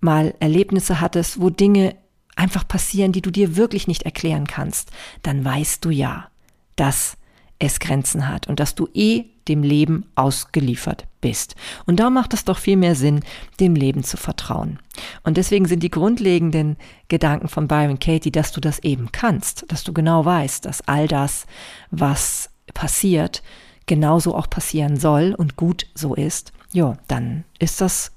[0.00, 1.96] mal Erlebnisse hattest, wo Dinge
[2.36, 4.90] einfach passieren, die du dir wirklich nicht erklären kannst,
[5.22, 6.28] dann weißt du ja,
[6.76, 7.16] dass
[7.58, 11.54] es Grenzen hat und dass du eh dem Leben ausgeliefert bist.
[11.86, 13.20] Und da macht es doch viel mehr Sinn,
[13.60, 14.78] dem Leben zu vertrauen.
[15.22, 16.76] Und deswegen sind die grundlegenden
[17.08, 21.08] Gedanken von Byron Katie, dass du das eben kannst, dass du genau weißt, dass all
[21.08, 21.46] das,
[21.90, 23.42] was passiert,
[23.86, 26.52] genauso auch passieren soll und gut so ist.
[26.72, 28.12] Ja, dann ist das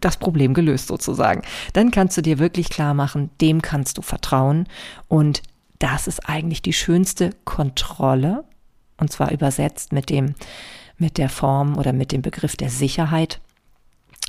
[0.00, 1.42] das Problem gelöst sozusagen.
[1.74, 4.66] Dann kannst du dir wirklich klar machen, dem kannst du vertrauen
[5.08, 5.42] und
[5.78, 8.44] das ist eigentlich die schönste Kontrolle,
[9.02, 10.34] und zwar übersetzt mit dem,
[10.96, 13.40] mit der Form oder mit dem Begriff der Sicherheit.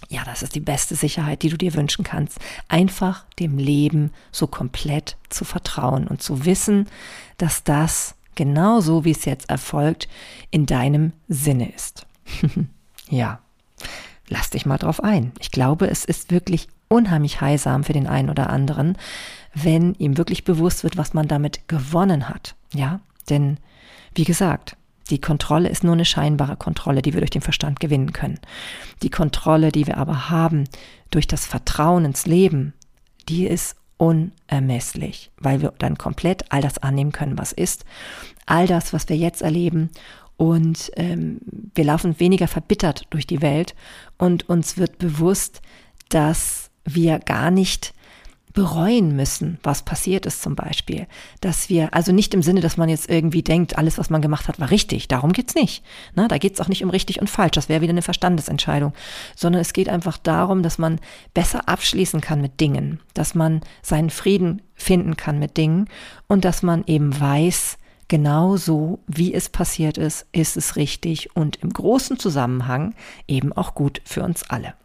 [0.10, 2.40] Ja, das ist die beste Sicherheit, die du dir wünschen kannst.
[2.68, 6.88] Einfach dem Leben so komplett zu vertrauen und zu wissen,
[7.38, 10.08] dass das genauso wie es jetzt erfolgt,
[10.52, 12.06] in deinem Sinne ist.
[13.10, 13.40] ja.
[14.28, 15.32] lass dich mal drauf ein.
[15.40, 18.98] Ich glaube, es ist wirklich unheimlich heilsam für den einen oder anderen,
[19.54, 22.56] wenn ihm wirklich bewusst wird, was man damit gewonnen hat.
[22.74, 23.58] Ja, denn
[24.16, 24.78] wie gesagt,
[25.10, 28.40] die Kontrolle ist nur eine scheinbare Kontrolle, die wir durch den Verstand gewinnen können.
[29.02, 30.64] Die Kontrolle, die wir aber haben
[31.12, 32.74] durch das Vertrauen ins Leben,
[33.28, 37.86] die ist unermesslich, weil wir dann komplett all das annehmen können, was ist,
[38.46, 39.90] all das, was wir jetzt erleben
[40.38, 41.40] und ähm,
[41.76, 43.76] wir laufen weniger verbittert durch die Welt
[44.18, 45.62] und uns wird bewusst,
[46.10, 47.94] dass wir gar nicht
[48.54, 51.08] bereuen müssen, was passiert ist zum Beispiel.
[51.42, 54.48] Dass wir, also nicht im Sinne, dass man jetzt irgendwie denkt, alles, was man gemacht
[54.48, 55.08] hat, war richtig.
[55.08, 55.84] Darum geht's nicht.
[56.14, 57.54] Na, da geht's auch nicht um richtig und falsch.
[57.56, 58.94] Das wäre wieder eine Verstandesentscheidung.
[59.36, 61.00] Sondern es geht einfach darum, dass man
[61.34, 63.00] besser abschließen kann mit Dingen.
[63.14, 65.90] Dass man seinen Frieden finden kann mit Dingen.
[66.28, 71.56] Und dass man eben weiß, genau so, wie es passiert ist, ist es richtig und
[71.58, 72.94] im großen Zusammenhang
[73.28, 74.76] eben auch gut für uns alle.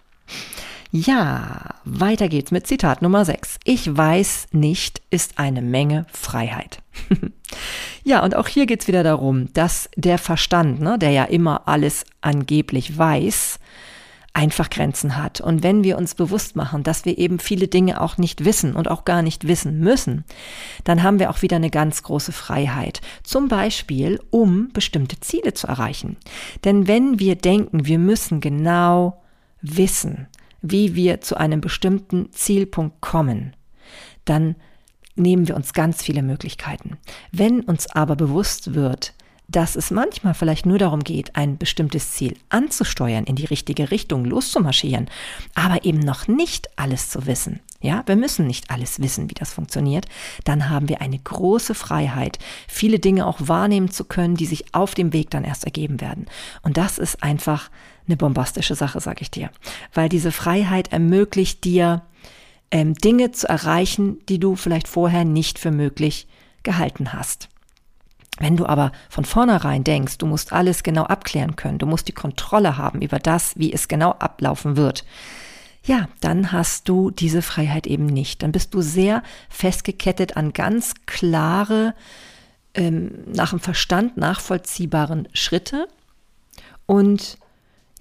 [0.90, 3.58] Ja, weiter geht's mit Zitat Nummer 6.
[3.64, 6.80] Ich weiß nicht ist eine Menge Freiheit.
[8.04, 12.06] ja, und auch hier geht's wieder darum, dass der Verstand, ne, der ja immer alles
[12.22, 13.58] angeblich weiß,
[14.32, 15.42] einfach Grenzen hat.
[15.42, 18.88] Und wenn wir uns bewusst machen, dass wir eben viele Dinge auch nicht wissen und
[18.88, 20.24] auch gar nicht wissen müssen,
[20.84, 23.02] dann haben wir auch wieder eine ganz große Freiheit.
[23.24, 26.16] Zum Beispiel, um bestimmte Ziele zu erreichen.
[26.64, 29.22] Denn wenn wir denken, wir müssen genau
[29.60, 30.28] wissen,
[30.62, 33.54] wie wir zu einem bestimmten Zielpunkt kommen,
[34.24, 34.56] dann
[35.16, 36.98] nehmen wir uns ganz viele Möglichkeiten.
[37.32, 39.14] Wenn uns aber bewusst wird,
[39.48, 44.26] dass es manchmal vielleicht nur darum geht, ein bestimmtes Ziel anzusteuern, in die richtige Richtung
[44.26, 45.08] loszumarschieren,
[45.54, 47.60] aber eben noch nicht alles zu wissen.
[47.80, 50.06] Ja, wir müssen nicht alles wissen, wie das funktioniert.
[50.44, 54.94] Dann haben wir eine große Freiheit, viele Dinge auch wahrnehmen zu können, die sich auf
[54.94, 56.26] dem Weg dann erst ergeben werden.
[56.62, 57.70] Und das ist einfach
[58.08, 59.50] eine bombastische Sache, sag ich dir.
[59.94, 62.02] Weil diese Freiheit ermöglicht dir,
[62.70, 66.26] ähm, Dinge zu erreichen, die du vielleicht vorher nicht für möglich
[66.62, 67.48] gehalten hast.
[68.38, 72.12] Wenn du aber von vornherein denkst, du musst alles genau abklären können, du musst die
[72.12, 75.04] Kontrolle haben über das, wie es genau ablaufen wird,
[75.84, 78.42] ja, dann hast du diese Freiheit eben nicht.
[78.42, 81.94] Dann bist du sehr festgekettet an ganz klare,
[82.74, 85.88] ähm, nach dem Verstand nachvollziehbaren Schritte
[86.86, 87.38] und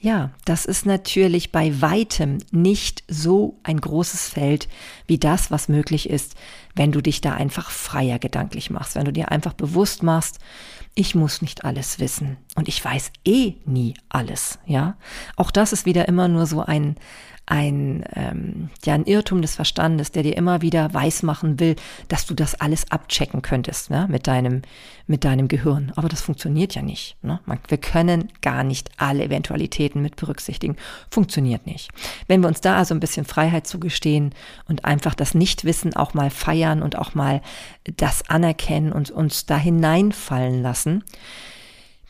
[0.08, 4.70] ja, das ist natürlich bei weitem nicht so ein großes Feld
[5.06, 6.36] wie das, was möglich ist,
[6.76, 10.40] wenn du dich da einfach freier gedanklich machst, wenn du dir einfach bewusst machst,
[10.96, 14.96] ich muss nicht alles wissen und ich weiß eh nie alles, ja.
[15.36, 16.96] Auch das ist wieder immer nur so ein,
[17.48, 21.78] ein, ähm, ja, ein Irrtum des Verstandes, der dir immer wieder weismachen will,
[22.10, 24.64] dass du das alles abchecken könntest ne, mit, deinem,
[25.08, 25.94] mit deinem Gehirn.
[25.96, 27.16] Aber das funktioniert ja nicht.
[27.24, 27.40] Ne?
[27.70, 30.76] Wir können gar nicht alle Eventualitäten mit berücksichtigen.
[31.10, 31.90] Funktioniert nicht.
[32.28, 34.36] Wenn wir uns da also ein bisschen Freiheit zugestehen
[34.68, 37.42] und einfach das Nichtwissen auch mal feiern und auch mal
[37.96, 41.06] das anerkennen und uns da hineinfallen lassen,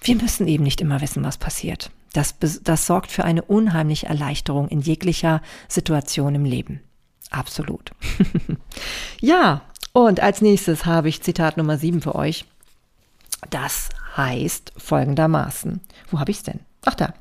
[0.02, 1.91] wir müssen eben nicht immer wissen, was passiert.
[2.13, 6.81] Das, das sorgt für eine unheimliche Erleichterung in jeglicher Situation im Leben.
[7.29, 7.91] Absolut.
[9.21, 9.61] ja,
[9.93, 12.45] und als nächstes habe ich Zitat Nummer 7 für euch.
[13.49, 15.81] Das heißt folgendermaßen.
[16.09, 16.59] Wo habe ich es denn?
[16.85, 17.13] Ach da.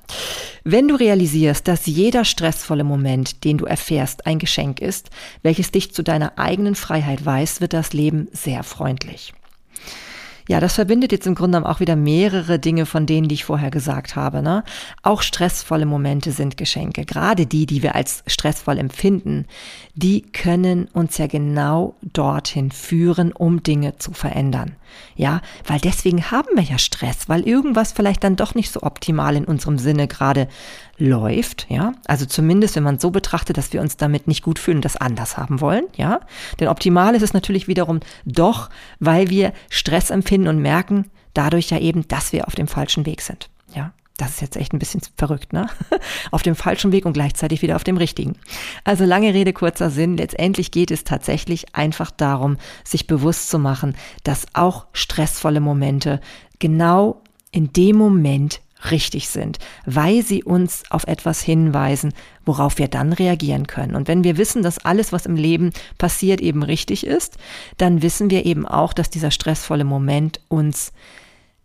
[0.63, 5.11] Wenn du realisierst, dass jeder stressvolle Moment, den du erfährst, ein Geschenk ist,
[5.43, 9.33] welches dich zu deiner eigenen Freiheit weist, wird das Leben sehr freundlich.
[10.49, 13.71] Ja, das verbindet jetzt im Grunde auch wieder mehrere Dinge von denen, die ich vorher
[13.71, 14.43] gesagt habe.
[14.43, 14.63] Ne?
[15.03, 17.05] Auch stressvolle Momente sind Geschenke.
[17.05, 19.47] Gerade die, die wir als stressvoll empfinden,
[19.97, 24.77] die können uns ja genau dorthin führen, um Dinge zu verändern.
[25.17, 29.37] Ja, weil deswegen haben wir ja Stress, weil irgendwas vielleicht dann doch nicht so optimal
[29.37, 30.49] in unserem Sinne gerade
[30.99, 31.93] läuft, ja.
[32.07, 35.39] Also zumindest, wenn man so betrachtet, dass wir uns damit nicht gut fühlen, das anders
[35.39, 36.21] haben wollen, ja.
[36.61, 38.69] Denn optimal ist es natürlich wiederum doch,
[39.01, 43.23] weil wir Stress empfinden und merken dadurch ja eben, dass wir auf dem falschen Weg
[43.23, 43.93] sind, ja.
[44.17, 45.69] Das ist jetzt echt ein bisschen verrückt, ne?
[46.31, 48.37] Auf dem falschen Weg und gleichzeitig wieder auf dem richtigen.
[48.85, 50.17] Also lange Rede, kurzer Sinn.
[50.17, 56.21] Letztendlich geht es tatsächlich einfach darum, sich bewusst zu machen, dass auch stressvolle Momente
[56.59, 57.21] genau
[57.53, 62.13] in dem Moment richtig sind, weil sie uns auf etwas hinweisen,
[62.45, 63.95] worauf wir dann reagieren können.
[63.95, 67.37] Und wenn wir wissen, dass alles, was im Leben passiert, eben richtig ist,
[67.79, 70.93] dann wissen wir eben auch, dass dieser stressvolle Moment uns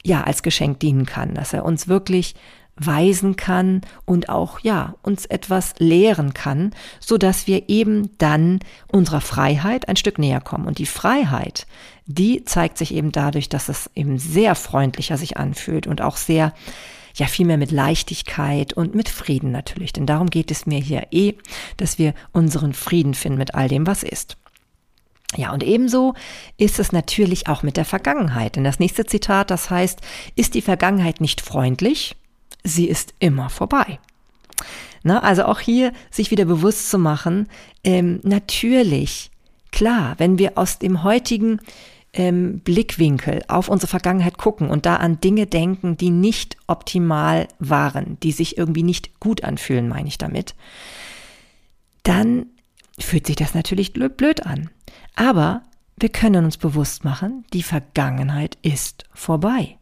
[0.03, 2.35] ja als Geschenk dienen kann, dass er uns wirklich
[2.75, 8.59] weisen kann und auch ja uns etwas lehren kann, so dass wir eben dann
[8.91, 11.67] unserer Freiheit ein Stück näher kommen und die Freiheit,
[12.05, 16.53] die zeigt sich eben dadurch, dass es eben sehr freundlicher sich anfühlt und auch sehr
[17.15, 19.91] ja vielmehr mit Leichtigkeit und mit Frieden natürlich.
[19.93, 21.33] Denn darum geht es mir hier eh,
[21.77, 24.37] dass wir unseren Frieden finden mit all dem, was ist.
[25.37, 26.13] Ja, und ebenso
[26.57, 28.57] ist es natürlich auch mit der Vergangenheit.
[28.57, 29.99] Denn das nächste Zitat, das heißt,
[30.35, 32.15] ist die Vergangenheit nicht freundlich?
[32.63, 33.99] Sie ist immer vorbei.
[35.03, 37.47] Na, also auch hier sich wieder bewusst zu machen,
[37.83, 39.31] ähm, natürlich,
[39.71, 41.59] klar, wenn wir aus dem heutigen
[42.13, 48.17] ähm, Blickwinkel auf unsere Vergangenheit gucken und da an Dinge denken, die nicht optimal waren,
[48.21, 50.55] die sich irgendwie nicht gut anfühlen, meine ich damit,
[52.03, 52.47] dann
[52.99, 54.69] fühlt sich das natürlich blöd an.
[55.15, 55.63] Aber
[55.97, 59.77] wir können uns bewusst machen, die Vergangenheit ist vorbei.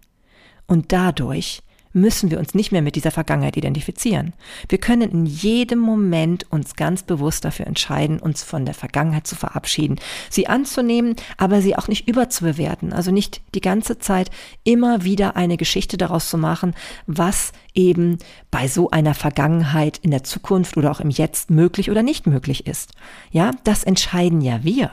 [0.67, 1.63] Und dadurch
[1.93, 4.33] müssen wir uns nicht mehr mit dieser Vergangenheit identifizieren.
[4.67, 9.35] Wir können in jedem Moment uns ganz bewusst dafür entscheiden, uns von der Vergangenheit zu
[9.35, 14.29] verabschieden, sie anzunehmen, aber sie auch nicht überzubewerten, also nicht die ganze Zeit
[14.63, 16.75] immer wieder eine Geschichte daraus zu machen,
[17.07, 18.17] was eben
[18.51, 22.67] bei so einer Vergangenheit in der Zukunft oder auch im Jetzt möglich oder nicht möglich
[22.67, 22.91] ist.
[23.31, 24.91] Ja, das entscheiden ja wir.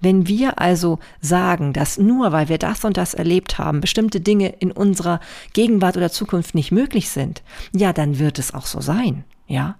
[0.00, 4.48] Wenn wir also sagen, dass nur weil wir das und das erlebt haben, bestimmte Dinge
[4.48, 5.20] in unserer
[5.52, 7.42] Gegenwart oder Zukunft nicht möglich sind,
[7.74, 9.24] ja, dann wird es auch so sein.
[9.46, 9.76] Ja,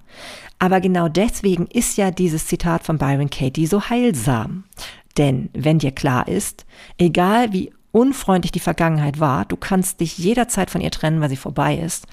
[0.58, 4.64] aber genau deswegen ist ja dieses Zitat von Byron Katie so heilsam.
[5.18, 6.64] Denn wenn dir klar ist,
[6.98, 11.36] egal wie unfreundlich die Vergangenheit war, du kannst dich jederzeit von ihr trennen, weil sie
[11.36, 12.06] vorbei ist,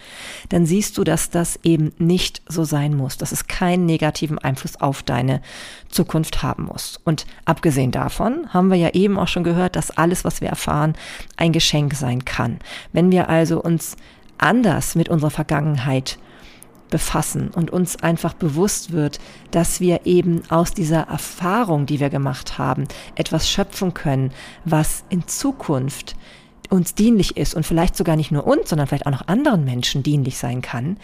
[0.50, 4.80] dann siehst du, dass das eben nicht so sein muss, dass es keinen negativen Einfluss
[4.80, 5.42] auf deine
[5.88, 7.00] Zukunft haben muss.
[7.06, 10.94] Und abgesehen davon haben wir ja eben auch schon gehört, dass alles, was wir erfahren,
[11.38, 12.60] ein Geschenk sein kann.
[12.92, 13.96] Wenn wir also uns
[14.38, 16.20] anders mit unserer Vergangenheit
[16.90, 19.20] befassen und uns einfach bewusst wird,
[19.52, 24.32] dass wir eben aus dieser Erfahrung, die wir gemacht haben, etwas schöpfen können,
[24.66, 26.16] was in Zukunft
[26.70, 30.04] uns dienlich ist und vielleicht sogar nicht nur uns, sondern vielleicht auch noch anderen Menschen
[30.04, 30.98] dienlich sein kann,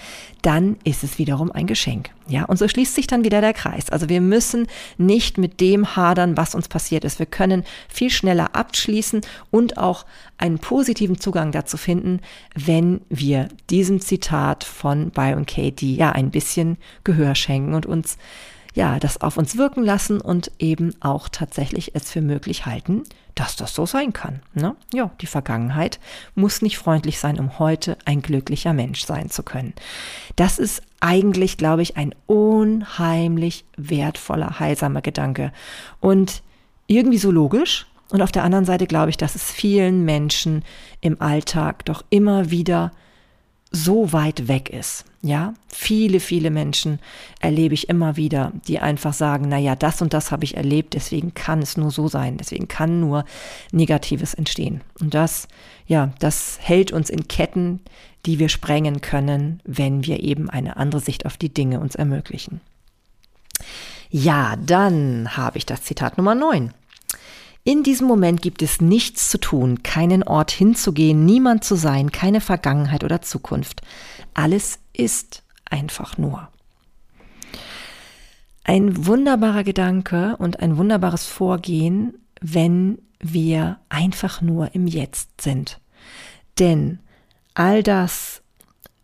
[0.43, 2.12] dann ist es wiederum ein Geschenk.
[2.28, 3.89] Ja, und so schließt sich dann wieder der Kreis.
[3.89, 7.19] Also wir müssen nicht mit dem hadern, was uns passiert ist.
[7.19, 10.06] Wir können viel schneller abschließen und auch
[10.38, 12.19] einen positiven Zugang dazu finden,
[12.54, 18.17] wenn wir diesem Zitat von Byron Katie ja ein bisschen Gehör schenken und uns
[18.76, 23.56] ja, das auf uns wirken lassen und eben auch tatsächlich es für möglich halten, dass
[23.56, 24.42] das so sein kann.
[24.54, 24.76] Ne?
[24.94, 26.00] Ja, die Vergangenheit
[26.36, 29.74] muss nicht freundlich sein, um heute ein glücklicher Mensch sein zu können.
[30.36, 35.54] Das ist eigentlich, glaube ich, ein unheimlich wertvoller, heilsamer Gedanke
[36.02, 36.44] und
[36.88, 37.88] irgendwie so logisch.
[38.10, 40.64] Und auf der anderen Seite glaube ich, dass es vielen Menschen
[41.00, 42.92] im Alltag doch immer wieder
[43.71, 45.06] so weit weg ist.
[45.21, 46.99] Ja, viele, viele Menschen
[47.39, 50.93] erlebe ich immer wieder, die einfach sagen, na ja, das und das habe ich erlebt,
[50.93, 53.25] deswegen kann es nur so sein, deswegen kann nur
[53.71, 54.82] Negatives entstehen.
[54.99, 55.47] Und das,
[55.88, 57.80] ja, das hält uns in Ketten,
[58.28, 62.62] die wir sprengen können, wenn wir eben eine andere Sicht auf die Dinge uns ermöglichen.
[64.10, 66.71] Ja, dann habe ich das Zitat Nummer 9.
[67.67, 72.39] In diesem Moment gibt es nichts zu tun, keinen Ort hinzugehen, niemand zu sein, keine
[72.39, 73.82] Vergangenheit oder Zukunft.
[74.36, 76.47] Alles ist einfach nur.
[78.63, 85.80] Ein wunderbarer Gedanke und ein wunderbares Vorgehen, wenn wir einfach nur im Jetzt sind.
[86.60, 86.99] Denn
[87.56, 88.43] all das,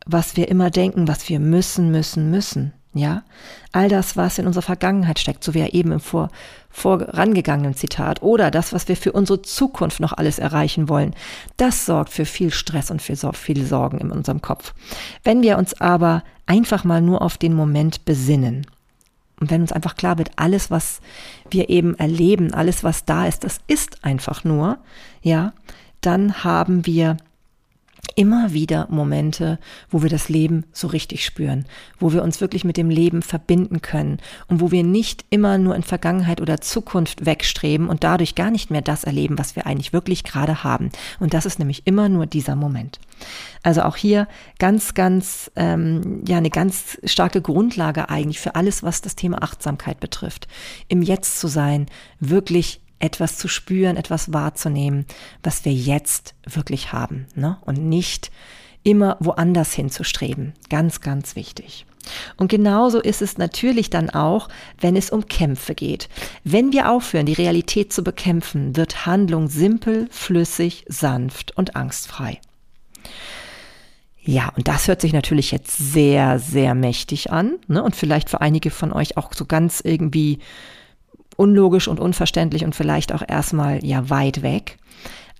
[0.05, 3.23] was wir immer denken, was wir müssen, müssen, müssen, ja,
[3.71, 6.29] all das, was in unserer Vergangenheit steckt, so wie er eben im vor,
[6.69, 11.15] vorangegangenen Zitat, oder das, was wir für unsere Zukunft noch alles erreichen wollen,
[11.57, 14.73] das sorgt für viel Stress und für viel Sorgen in unserem Kopf.
[15.23, 18.67] Wenn wir uns aber einfach mal nur auf den Moment besinnen
[19.39, 20.99] und wenn uns einfach klar wird, alles, was
[21.49, 24.77] wir eben erleben, alles, was da ist, das ist einfach nur,
[25.21, 25.53] ja,
[26.01, 27.17] dann haben wir
[28.15, 31.65] immer wieder Momente, wo wir das Leben so richtig spüren,
[31.99, 35.75] wo wir uns wirklich mit dem Leben verbinden können und wo wir nicht immer nur
[35.75, 39.93] in Vergangenheit oder Zukunft wegstreben und dadurch gar nicht mehr das erleben, was wir eigentlich
[39.93, 40.91] wirklich gerade haben.
[41.19, 42.99] Und das ist nämlich immer nur dieser Moment.
[43.63, 49.01] Also auch hier ganz, ganz, ähm, ja, eine ganz starke Grundlage eigentlich für alles, was
[49.01, 50.47] das Thema Achtsamkeit betrifft.
[50.87, 51.85] Im Jetzt zu sein,
[52.19, 55.05] wirklich etwas zu spüren, etwas wahrzunehmen,
[55.43, 57.57] was wir jetzt wirklich haben ne?
[57.61, 58.31] und nicht
[58.83, 60.53] immer woanders hinzustreben.
[60.69, 61.85] Ganz, ganz wichtig.
[62.37, 66.09] Und genauso ist es natürlich dann auch, wenn es um Kämpfe geht.
[66.43, 72.39] Wenn wir aufhören, die Realität zu bekämpfen, wird Handlung simpel, flüssig, sanft und angstfrei.
[74.23, 77.81] Ja, und das hört sich natürlich jetzt sehr, sehr mächtig an ne?
[77.81, 80.39] und vielleicht für einige von euch auch so ganz irgendwie
[81.41, 84.77] unlogisch und unverständlich und vielleicht auch erstmal ja weit weg.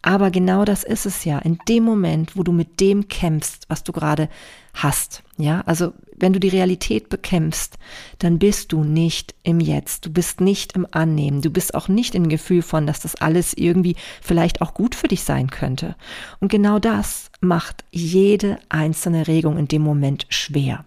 [0.02, 1.38] Aber genau das ist es ja.
[1.38, 4.30] In dem Moment, wo du mit dem kämpfst, was du gerade
[4.74, 5.22] hast.
[5.38, 7.78] Ja, also wenn du die Realität bekämpfst,
[8.18, 10.08] dann bist du nicht im Jetzt.
[10.08, 11.41] Du bist nicht im Annehmen.
[11.41, 15.08] Du bist auch nicht im Gefühl von, dass das alles irgendwie vielleicht auch gut für
[15.08, 15.95] dich sein könnte.
[16.39, 20.84] Und genau das macht jede einzelne Regung in dem Moment schwer.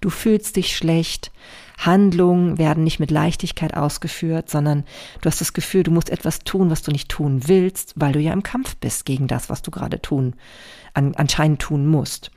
[0.00, 1.32] Du fühlst dich schlecht.
[1.78, 4.84] Handlungen werden nicht mit Leichtigkeit ausgeführt, sondern
[5.20, 8.20] du hast das Gefühl, du musst etwas tun, was du nicht tun willst, weil du
[8.20, 10.34] ja im Kampf bist gegen das, was du gerade tun,
[10.92, 12.30] an, anscheinend tun musst.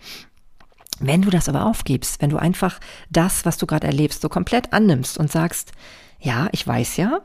[0.99, 2.79] Wenn du das aber aufgibst, wenn du einfach
[3.09, 5.71] das, was du gerade erlebst, so komplett annimmst und sagst,
[6.19, 7.21] ja, ich weiß ja,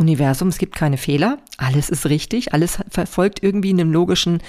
[0.00, 4.42] Universum, es gibt keine Fehler, alles ist richtig, alles verfolgt irgendwie einem logischen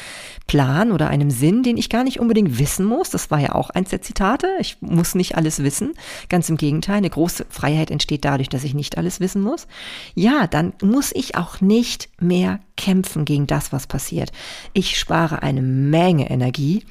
[0.47, 3.09] Plan oder einem Sinn, den ich gar nicht unbedingt wissen muss.
[3.09, 4.47] Das war ja auch eins der Zitate.
[4.59, 5.93] Ich muss nicht alles wissen.
[6.29, 9.67] Ganz im Gegenteil, eine große Freiheit entsteht dadurch, dass ich nicht alles wissen muss.
[10.15, 14.31] Ja, dann muss ich auch nicht mehr kämpfen gegen das, was passiert.
[14.73, 16.83] Ich spare eine Menge Energie,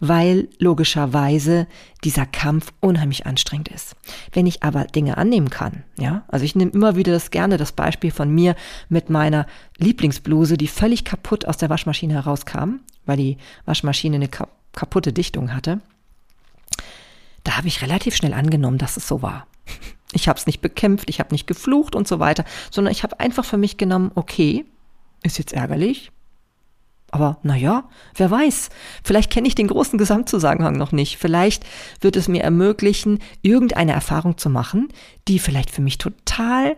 [0.00, 1.66] weil logischerweise
[2.04, 3.96] dieser Kampf unheimlich anstrengend ist.
[4.32, 7.72] Wenn ich aber Dinge annehmen kann, ja, also ich nehme immer wieder das gerne das
[7.72, 8.54] Beispiel von mir
[8.88, 9.46] mit meiner
[9.78, 15.80] Lieblingsbluse, die völlig kaputt aus der Waschmaschine herauskam, weil die Waschmaschine eine kaputte Dichtung hatte.
[17.42, 19.46] Da habe ich relativ schnell angenommen, dass es so war.
[20.16, 23.18] Ich habe es nicht bekämpft, ich habe nicht geflucht und so weiter, sondern ich habe
[23.18, 24.64] einfach für mich genommen, okay,
[25.24, 26.12] ist jetzt ärgerlich.
[27.14, 27.84] Aber naja,
[28.16, 28.70] wer weiß,
[29.04, 31.16] vielleicht kenne ich den großen Gesamtzusammenhang noch nicht.
[31.16, 31.64] Vielleicht
[32.00, 34.88] wird es mir ermöglichen, irgendeine Erfahrung zu machen,
[35.28, 36.76] die vielleicht für mich total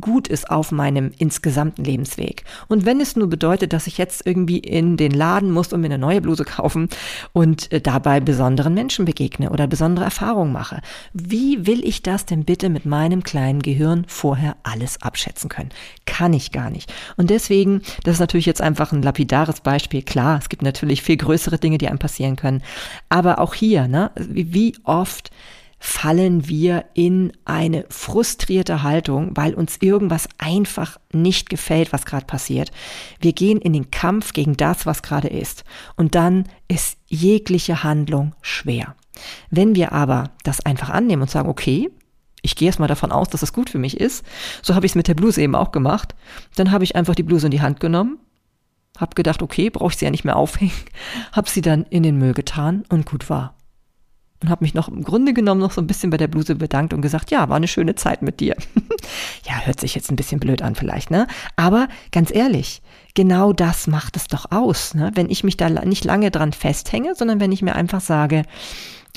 [0.00, 2.44] gut ist auf meinem insgesamten Lebensweg.
[2.68, 5.86] Und wenn es nur bedeutet, dass ich jetzt irgendwie in den Laden muss und mir
[5.86, 6.88] eine neue Bluse kaufen
[7.32, 10.80] und äh, dabei besonderen Menschen begegne oder besondere Erfahrungen mache,
[11.12, 15.70] wie will ich das denn bitte mit meinem kleinen Gehirn vorher alles abschätzen können?
[16.04, 16.92] Kann ich gar nicht.
[17.16, 20.02] Und deswegen, das ist natürlich jetzt einfach ein lapidares Beispiel.
[20.02, 22.62] Klar, es gibt natürlich viel größere Dinge, die einem passieren können.
[23.08, 25.30] Aber auch hier, ne, wie oft
[25.86, 32.72] fallen wir in eine frustrierte Haltung, weil uns irgendwas einfach nicht gefällt, was gerade passiert.
[33.20, 35.62] Wir gehen in den Kampf gegen das, was gerade ist.
[35.94, 38.96] Und dann ist jegliche Handlung schwer.
[39.50, 41.88] Wenn wir aber das einfach annehmen und sagen, okay,
[42.42, 44.26] ich gehe erstmal davon aus, dass es gut für mich ist,
[44.62, 46.16] so habe ich es mit der Bluse eben auch gemacht,
[46.56, 48.18] dann habe ich einfach die Bluse in die Hand genommen,
[48.98, 50.72] habe gedacht, okay, brauche ich sie ja nicht mehr aufhängen,
[51.32, 53.55] habe sie dann in den Müll getan und gut war
[54.42, 56.92] und habe mich noch im Grunde genommen noch so ein bisschen bei der Bluse bedankt
[56.92, 58.56] und gesagt, ja, war eine schöne Zeit mit dir.
[59.44, 61.26] ja, hört sich jetzt ein bisschen blöd an vielleicht, ne?
[61.56, 62.82] Aber ganz ehrlich,
[63.14, 65.10] genau das macht es doch aus, ne?
[65.14, 68.42] Wenn ich mich da nicht lange dran festhänge, sondern wenn ich mir einfach sage,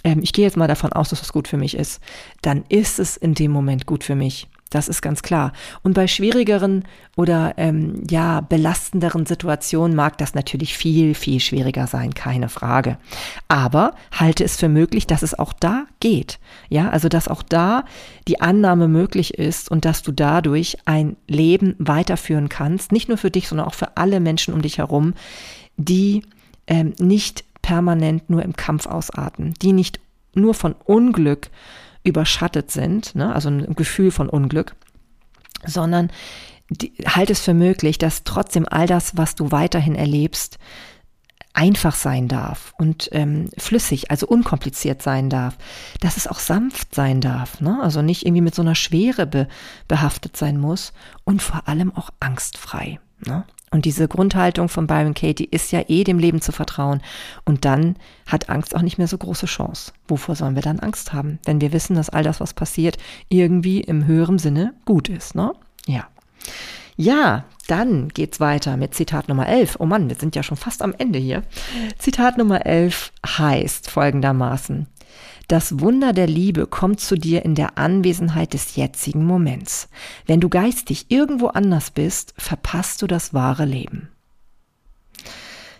[0.03, 2.01] ähm, ich gehe jetzt mal davon aus, dass es gut für mich ist,
[2.41, 4.47] dann ist es in dem Moment gut für mich.
[4.69, 5.51] Das ist ganz klar.
[5.81, 6.83] Und bei schwierigeren
[7.15, 12.97] oder ähm, ja belastenderen Situationen mag das natürlich viel, viel schwieriger sein, keine Frage.
[13.47, 16.39] Aber halte es für möglich, dass es auch da geht.
[16.69, 17.83] Ja, also dass auch da
[18.27, 23.31] die Annahme möglich ist und dass du dadurch ein Leben weiterführen kannst, nicht nur für
[23.31, 25.15] dich, sondern auch für alle Menschen um dich herum,
[25.77, 26.23] die
[26.67, 29.99] ähm, nicht permanent nur im Kampf ausarten, die nicht
[30.35, 31.49] nur von Unglück
[32.09, 34.75] überschattet sind, ne, also ein Gefühl von Unglück,
[35.65, 36.11] sondern
[36.69, 40.59] die, halt es für möglich, dass trotzdem all das, was du weiterhin erlebst,
[41.53, 45.57] einfach sein darf und ähm, flüssig, also unkompliziert sein darf,
[45.99, 47.79] dass es auch sanft sein darf, ne?
[47.81, 49.47] also nicht irgendwie mit so einer Schwere be
[49.87, 50.93] behaftet sein muss
[51.23, 52.99] und vor allem auch angstfrei.
[53.25, 53.43] Ne?
[53.71, 57.01] Und diese Grundhaltung von Byron Katie ist ja eh dem Leben zu vertrauen.
[57.45, 57.95] Und dann
[58.25, 59.91] hat Angst auch nicht mehr so große Chance.
[60.07, 61.39] Wovor sollen wir dann Angst haben?
[61.45, 62.97] Wenn wir wissen, dass all das, was passiert,
[63.29, 65.53] irgendwie im höheren Sinne gut ist, ne?
[65.85, 66.07] Ja.
[66.95, 69.77] Ja, dann geht's weiter mit Zitat Nummer 11.
[69.79, 71.43] Oh Mann, wir sind ja schon fast am Ende hier.
[71.97, 74.87] Zitat Nummer 11 heißt folgendermaßen.
[75.47, 79.89] Das Wunder der Liebe kommt zu dir in der Anwesenheit des jetzigen Moments.
[80.27, 84.09] Wenn du geistig irgendwo anders bist, verpasst du das wahre Leben.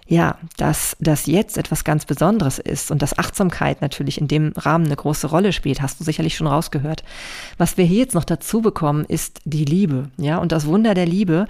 [0.07, 4.86] Ja, dass das jetzt etwas ganz Besonderes ist und dass Achtsamkeit natürlich in dem Rahmen
[4.86, 7.03] eine große Rolle spielt, hast du sicherlich schon rausgehört.
[7.59, 10.09] Was wir hier jetzt noch dazu bekommen, ist die Liebe.
[10.17, 11.45] Ja, und das Wunder der Liebe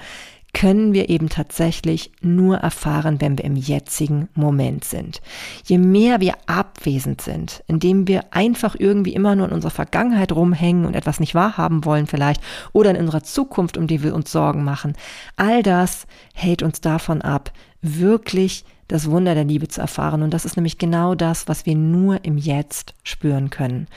[0.53, 5.21] können wir eben tatsächlich nur erfahren, wenn wir im jetzigen Moment sind.
[5.65, 10.85] Je mehr wir abwesend sind, indem wir einfach irgendwie immer nur in unserer Vergangenheit rumhängen
[10.85, 12.41] und etwas nicht wahrhaben wollen vielleicht
[12.73, 14.93] oder in unserer Zukunft, um die wir uns Sorgen machen,
[15.35, 20.21] all das hält uns davon ab, wirklich das Wunder der Liebe zu erfahren.
[20.21, 23.87] Und das ist nämlich genau das, was wir nur im Jetzt spüren können.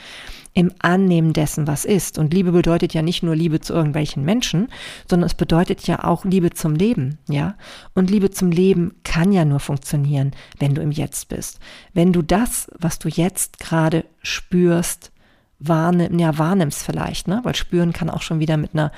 [0.53, 2.19] Im Annehmen dessen, was ist.
[2.19, 4.67] Und Liebe bedeutet ja nicht nur Liebe zu irgendwelchen Menschen,
[5.09, 7.55] sondern es bedeutet ja auch Liebe zum Leben, ja?
[7.95, 11.59] Und Liebe zum Leben kann ja nur funktionieren, wenn du im Jetzt bist.
[11.93, 15.11] Wenn du das, was du jetzt gerade spürst,
[15.57, 17.39] wahrnimm, ja, wahrnimmst vielleicht, ne?
[17.41, 18.91] Weil spüren kann auch schon wieder mit einer,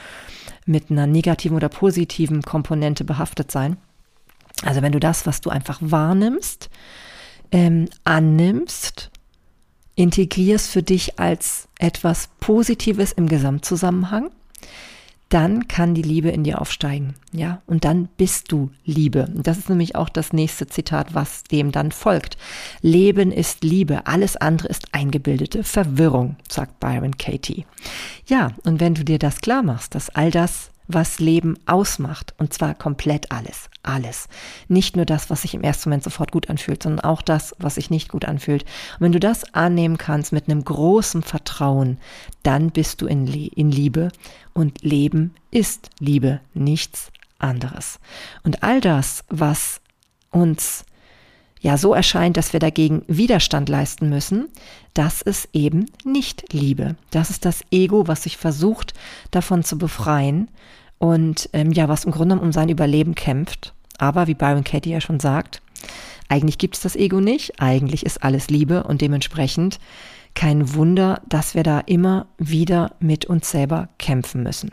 [0.66, 3.78] mit einer negativen oder positiven Komponente behaftet sein.
[4.64, 6.70] Also wenn du das, was du einfach wahrnimmst,
[7.52, 9.12] ähm, annimmst,
[9.96, 14.32] integrierst für dich als etwas Positives im Gesamtzusammenhang,
[15.30, 19.28] dann kann die Liebe in dir aufsteigen, ja, und dann bist du Liebe.
[19.36, 22.38] Und das ist nämlich auch das nächste Zitat, was dem dann folgt.
[22.82, 27.66] Leben ist Liebe, alles andere ist eingebildete Verwirrung, sagt Byron Katie.
[28.28, 32.34] Ja, und wenn du dir das klar machst, dass all das was Leben ausmacht.
[32.38, 33.70] Und zwar komplett alles.
[33.84, 34.28] Alles.
[34.68, 37.76] Nicht nur das, was sich im ersten Moment sofort gut anfühlt, sondern auch das, was
[37.76, 38.64] sich nicht gut anfühlt.
[38.64, 41.98] Und wenn du das annehmen kannst mit einem großen Vertrauen,
[42.44, 44.12] dann bist du in, in Liebe.
[44.54, 48.00] Und Leben ist Liebe, nichts anderes.
[48.44, 49.82] Und all das, was
[50.32, 50.86] uns
[51.66, 54.50] ja so erscheint, dass wir dagegen Widerstand leisten müssen,
[54.94, 56.96] das ist eben nicht Liebe.
[57.10, 58.94] Das ist das Ego, was sich versucht,
[59.32, 60.48] davon zu befreien
[61.00, 63.74] und ähm, ja, was im Grunde um sein Überleben kämpft.
[63.98, 65.64] Aber wie Byron Katie ja schon sagt,
[66.30, 69.80] eigentlich gibt es das Ego nicht, eigentlich ist alles Liebe und dementsprechend
[70.36, 74.70] kein Wunder, dass wir da immer wieder mit uns selber kämpfen müssen.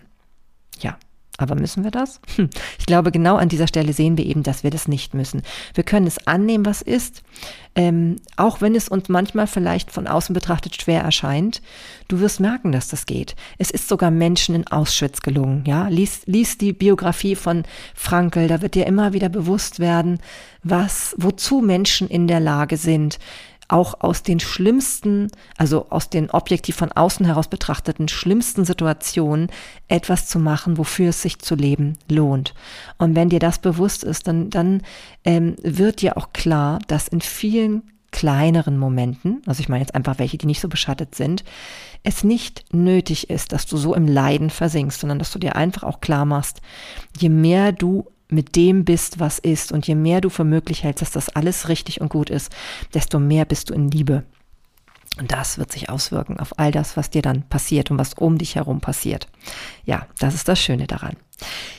[0.79, 0.99] Ja.
[1.39, 2.21] Aber müssen wir das?
[2.37, 2.51] Hm.
[2.79, 5.43] Ich glaube, genau an dieser Stelle sehen wir eben, dass wir das nicht müssen.
[5.73, 7.23] Wir können es annehmen, was ist,
[7.75, 11.63] ähm, auch wenn es uns manchmal vielleicht von außen betrachtet schwer erscheint.
[12.09, 13.35] Du wirst merken, dass das geht.
[13.57, 15.65] Es ist sogar Menschen in Auschwitz gelungen.
[15.67, 17.63] Ja, lies, lies die Biografie von
[17.95, 18.47] Frankel.
[18.47, 20.21] Da wird dir immer wieder bewusst werden,
[20.63, 23.19] was, wozu Menschen in der Lage sind,
[23.73, 29.49] auch aus den schlimmsten, also aus den objektiv von außen heraus betrachteten schlimmsten Situationen
[29.89, 32.55] etwas zu machen, wofür es sich zu leben lohnt.
[32.99, 34.83] Und wenn dir das bewusst ist, dann, dann
[35.25, 40.19] ähm, wird dir auch klar, dass in vielen kleineren Momenten, also ich meine jetzt einfach
[40.19, 41.43] welche, die nicht so beschattet sind,
[42.03, 45.83] es nicht nötig ist, dass du so im Leiden versinkst, sondern dass du dir einfach
[45.83, 46.61] auch klar machst,
[47.19, 49.73] je mehr du mit dem bist, was ist.
[49.73, 52.51] Und je mehr du für möglich hältst, dass das alles richtig und gut ist,
[52.95, 54.25] desto mehr bist du in Liebe.
[55.19, 58.39] Und das wird sich auswirken auf all das, was dir dann passiert und was um
[58.39, 59.29] dich herum passiert.
[59.85, 61.17] Ja, das ist das Schöne daran.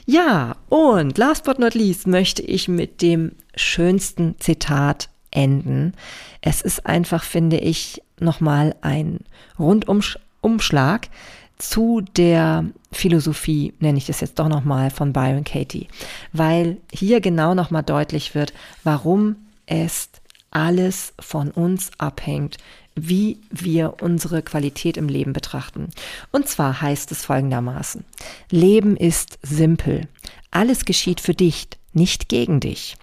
[0.05, 5.93] Ja, und last but not least möchte ich mit dem schönsten Zitat enden.
[6.41, 9.21] Es ist einfach, finde ich, nochmal ein
[9.57, 11.09] Rundumschlag
[11.57, 15.87] zu der Philosophie, nenne ich das jetzt doch nochmal, von Byron Katie,
[16.31, 19.35] weil hier genau nochmal deutlich wird, warum
[19.65, 20.09] es
[20.51, 22.57] alles von uns abhängt,
[22.95, 25.89] wie wir unsere Qualität im Leben betrachten.
[26.31, 28.05] Und zwar heißt es folgendermaßen,
[28.51, 30.07] Leben ist simpel.
[30.51, 32.97] Alles geschieht für dich, nicht gegen dich.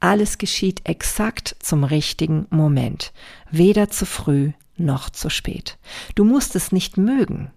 [0.00, 3.12] Alles geschieht exakt zum richtigen Moment,
[3.50, 5.76] weder zu früh noch zu spät.
[6.14, 7.50] Du musst es nicht mögen,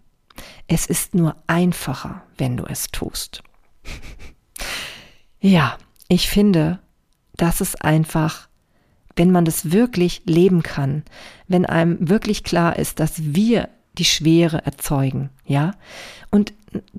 [0.67, 3.43] es ist nur einfacher, wenn du es tust.
[5.39, 5.77] ja,
[6.07, 6.79] ich finde,
[7.35, 8.47] das ist einfach,
[9.15, 11.03] wenn man das wirklich leben kann,
[11.47, 15.71] wenn einem wirklich klar ist, dass wir die Schwere erzeugen, ja?
[16.29, 16.53] Und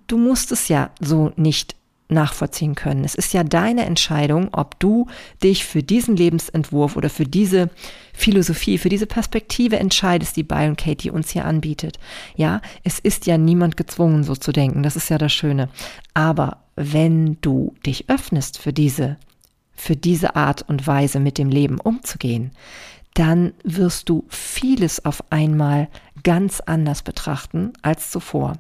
[0.07, 1.75] du musst es ja so nicht
[2.13, 3.05] nachvollziehen können.
[3.05, 5.07] Es ist ja deine Entscheidung, ob du
[5.43, 7.71] dich für diesen Lebensentwurf oder für diese
[8.13, 11.99] Philosophie, für diese Perspektive entscheidest, die Byron Katie uns hier anbietet.
[12.37, 14.83] Ja, es ist ja niemand gezwungen, so zu denken.
[14.83, 15.69] Das ist ja das Schöne.
[16.15, 19.17] Aber wenn du dich öffnest für diese,
[19.75, 22.53] für diese Art und Weise mit dem Leben umzugehen,
[23.15, 25.89] dann wirst du vieles auf einmal
[26.23, 28.55] ganz anders betrachten als zuvor.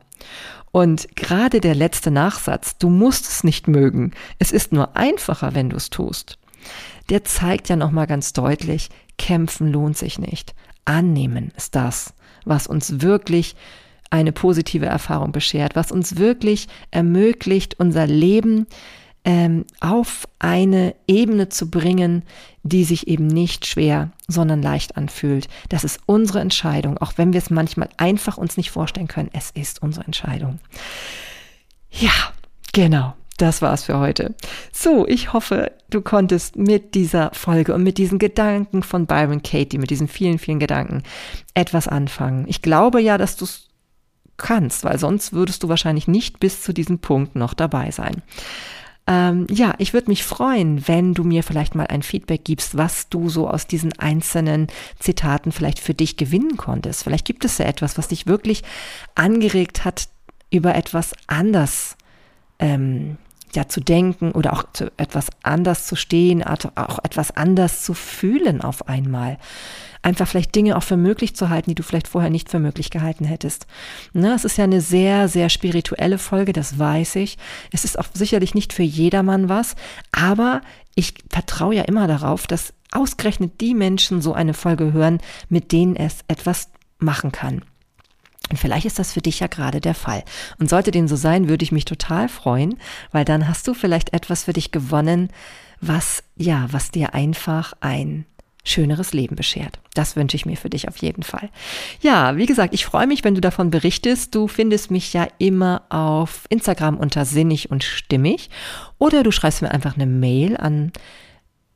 [0.70, 5.68] Und gerade der letzte Nachsatz, du musst es nicht mögen, es ist nur einfacher, wenn
[5.68, 6.38] du es tust,
[7.10, 10.54] der zeigt ja nochmal ganz deutlich, kämpfen lohnt sich nicht.
[10.84, 12.14] Annehmen ist das,
[12.44, 13.54] was uns wirklich
[14.10, 18.66] eine positive Erfahrung beschert, was uns wirklich ermöglicht, unser Leben
[19.24, 22.24] ähm, auf eine Ebene zu bringen,
[22.62, 25.48] die sich eben nicht schwer, sondern leicht anfühlt.
[25.68, 29.30] Das ist unsere Entscheidung, auch wenn wir es manchmal einfach uns nicht vorstellen können.
[29.32, 30.58] Es ist unsere Entscheidung.
[31.90, 32.12] Ja,
[32.72, 33.14] genau.
[33.38, 34.34] Das war's für heute.
[34.72, 39.78] So, ich hoffe, du konntest mit dieser Folge und mit diesen Gedanken von Byron Katie,
[39.78, 41.02] mit diesen vielen, vielen Gedanken
[41.54, 42.44] etwas anfangen.
[42.46, 43.68] Ich glaube ja, dass du es
[44.36, 48.22] kannst, weil sonst würdest du wahrscheinlich nicht bis zu diesem Punkt noch dabei sein.
[49.06, 53.08] Ähm, ja, ich würde mich freuen, wenn du mir vielleicht mal ein Feedback gibst, was
[53.08, 57.02] du so aus diesen einzelnen Zitaten vielleicht für dich gewinnen konntest.
[57.02, 58.62] Vielleicht gibt es ja etwas, was dich wirklich
[59.14, 60.08] angeregt hat,
[60.50, 61.96] über etwas anders
[62.58, 63.16] ähm,
[63.54, 68.60] ja, zu denken oder auch zu etwas anders zu stehen, auch etwas anders zu fühlen
[68.60, 69.38] auf einmal.
[70.02, 72.90] Einfach vielleicht Dinge auch für möglich zu halten, die du vielleicht vorher nicht für möglich
[72.90, 73.66] gehalten hättest.
[74.12, 77.38] Na, es ist ja eine sehr, sehr spirituelle Folge, das weiß ich.
[77.70, 79.76] Es ist auch sicherlich nicht für jedermann was,
[80.10, 80.60] aber
[80.94, 85.96] ich vertraue ja immer darauf, dass ausgerechnet die Menschen so eine Folge hören, mit denen
[85.96, 87.64] es etwas machen kann.
[88.52, 90.22] Und vielleicht ist das für dich ja gerade der Fall.
[90.58, 92.78] Und sollte dem so sein, würde ich mich total freuen,
[93.10, 95.30] weil dann hast du vielleicht etwas für dich gewonnen,
[95.80, 98.26] was, ja, was dir einfach ein
[98.62, 99.80] schöneres Leben beschert.
[99.94, 101.48] Das wünsche ich mir für dich auf jeden Fall.
[102.02, 104.34] Ja, wie gesagt, ich freue mich, wenn du davon berichtest.
[104.34, 108.50] Du findest mich ja immer auf Instagram unter sinnig und stimmig
[108.98, 110.92] oder du schreibst mir einfach eine Mail an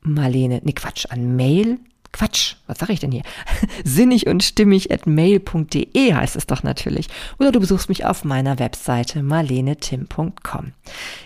[0.01, 1.79] Marlene, ne Quatsch, an Mail
[2.17, 3.21] Quatsch, was sage ich denn hier?
[3.83, 7.09] Sinnig und stimmig at mail.de heißt es doch natürlich.
[7.37, 10.71] Oder du besuchst mich auf meiner Webseite marlenetim.com.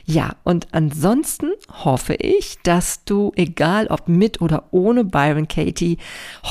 [0.05, 1.51] Ja, und ansonsten
[1.85, 5.97] hoffe ich, dass du, egal ob mit oder ohne Byron Katie,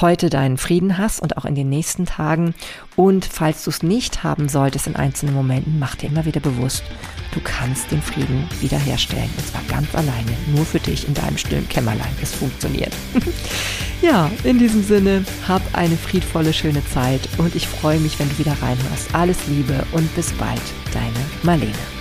[0.01, 2.55] heute deinen Frieden hast und auch in den nächsten Tagen.
[2.97, 6.83] Und falls du es nicht haben solltest in einzelnen Momenten, mach dir immer wieder bewusst,
[7.35, 9.31] du kannst den Frieden wiederherstellen.
[9.37, 12.17] Und zwar ganz alleine, nur für dich in deinem stillen Kämmerlein.
[12.23, 12.95] Es funktioniert.
[14.45, 18.57] In diesem Sinne, hab eine friedvolle, schöne Zeit und ich freue mich, wenn du wieder
[18.61, 19.15] reinhörst.
[19.15, 20.63] Alles Liebe und bis bald,
[20.93, 22.00] deine Marlene.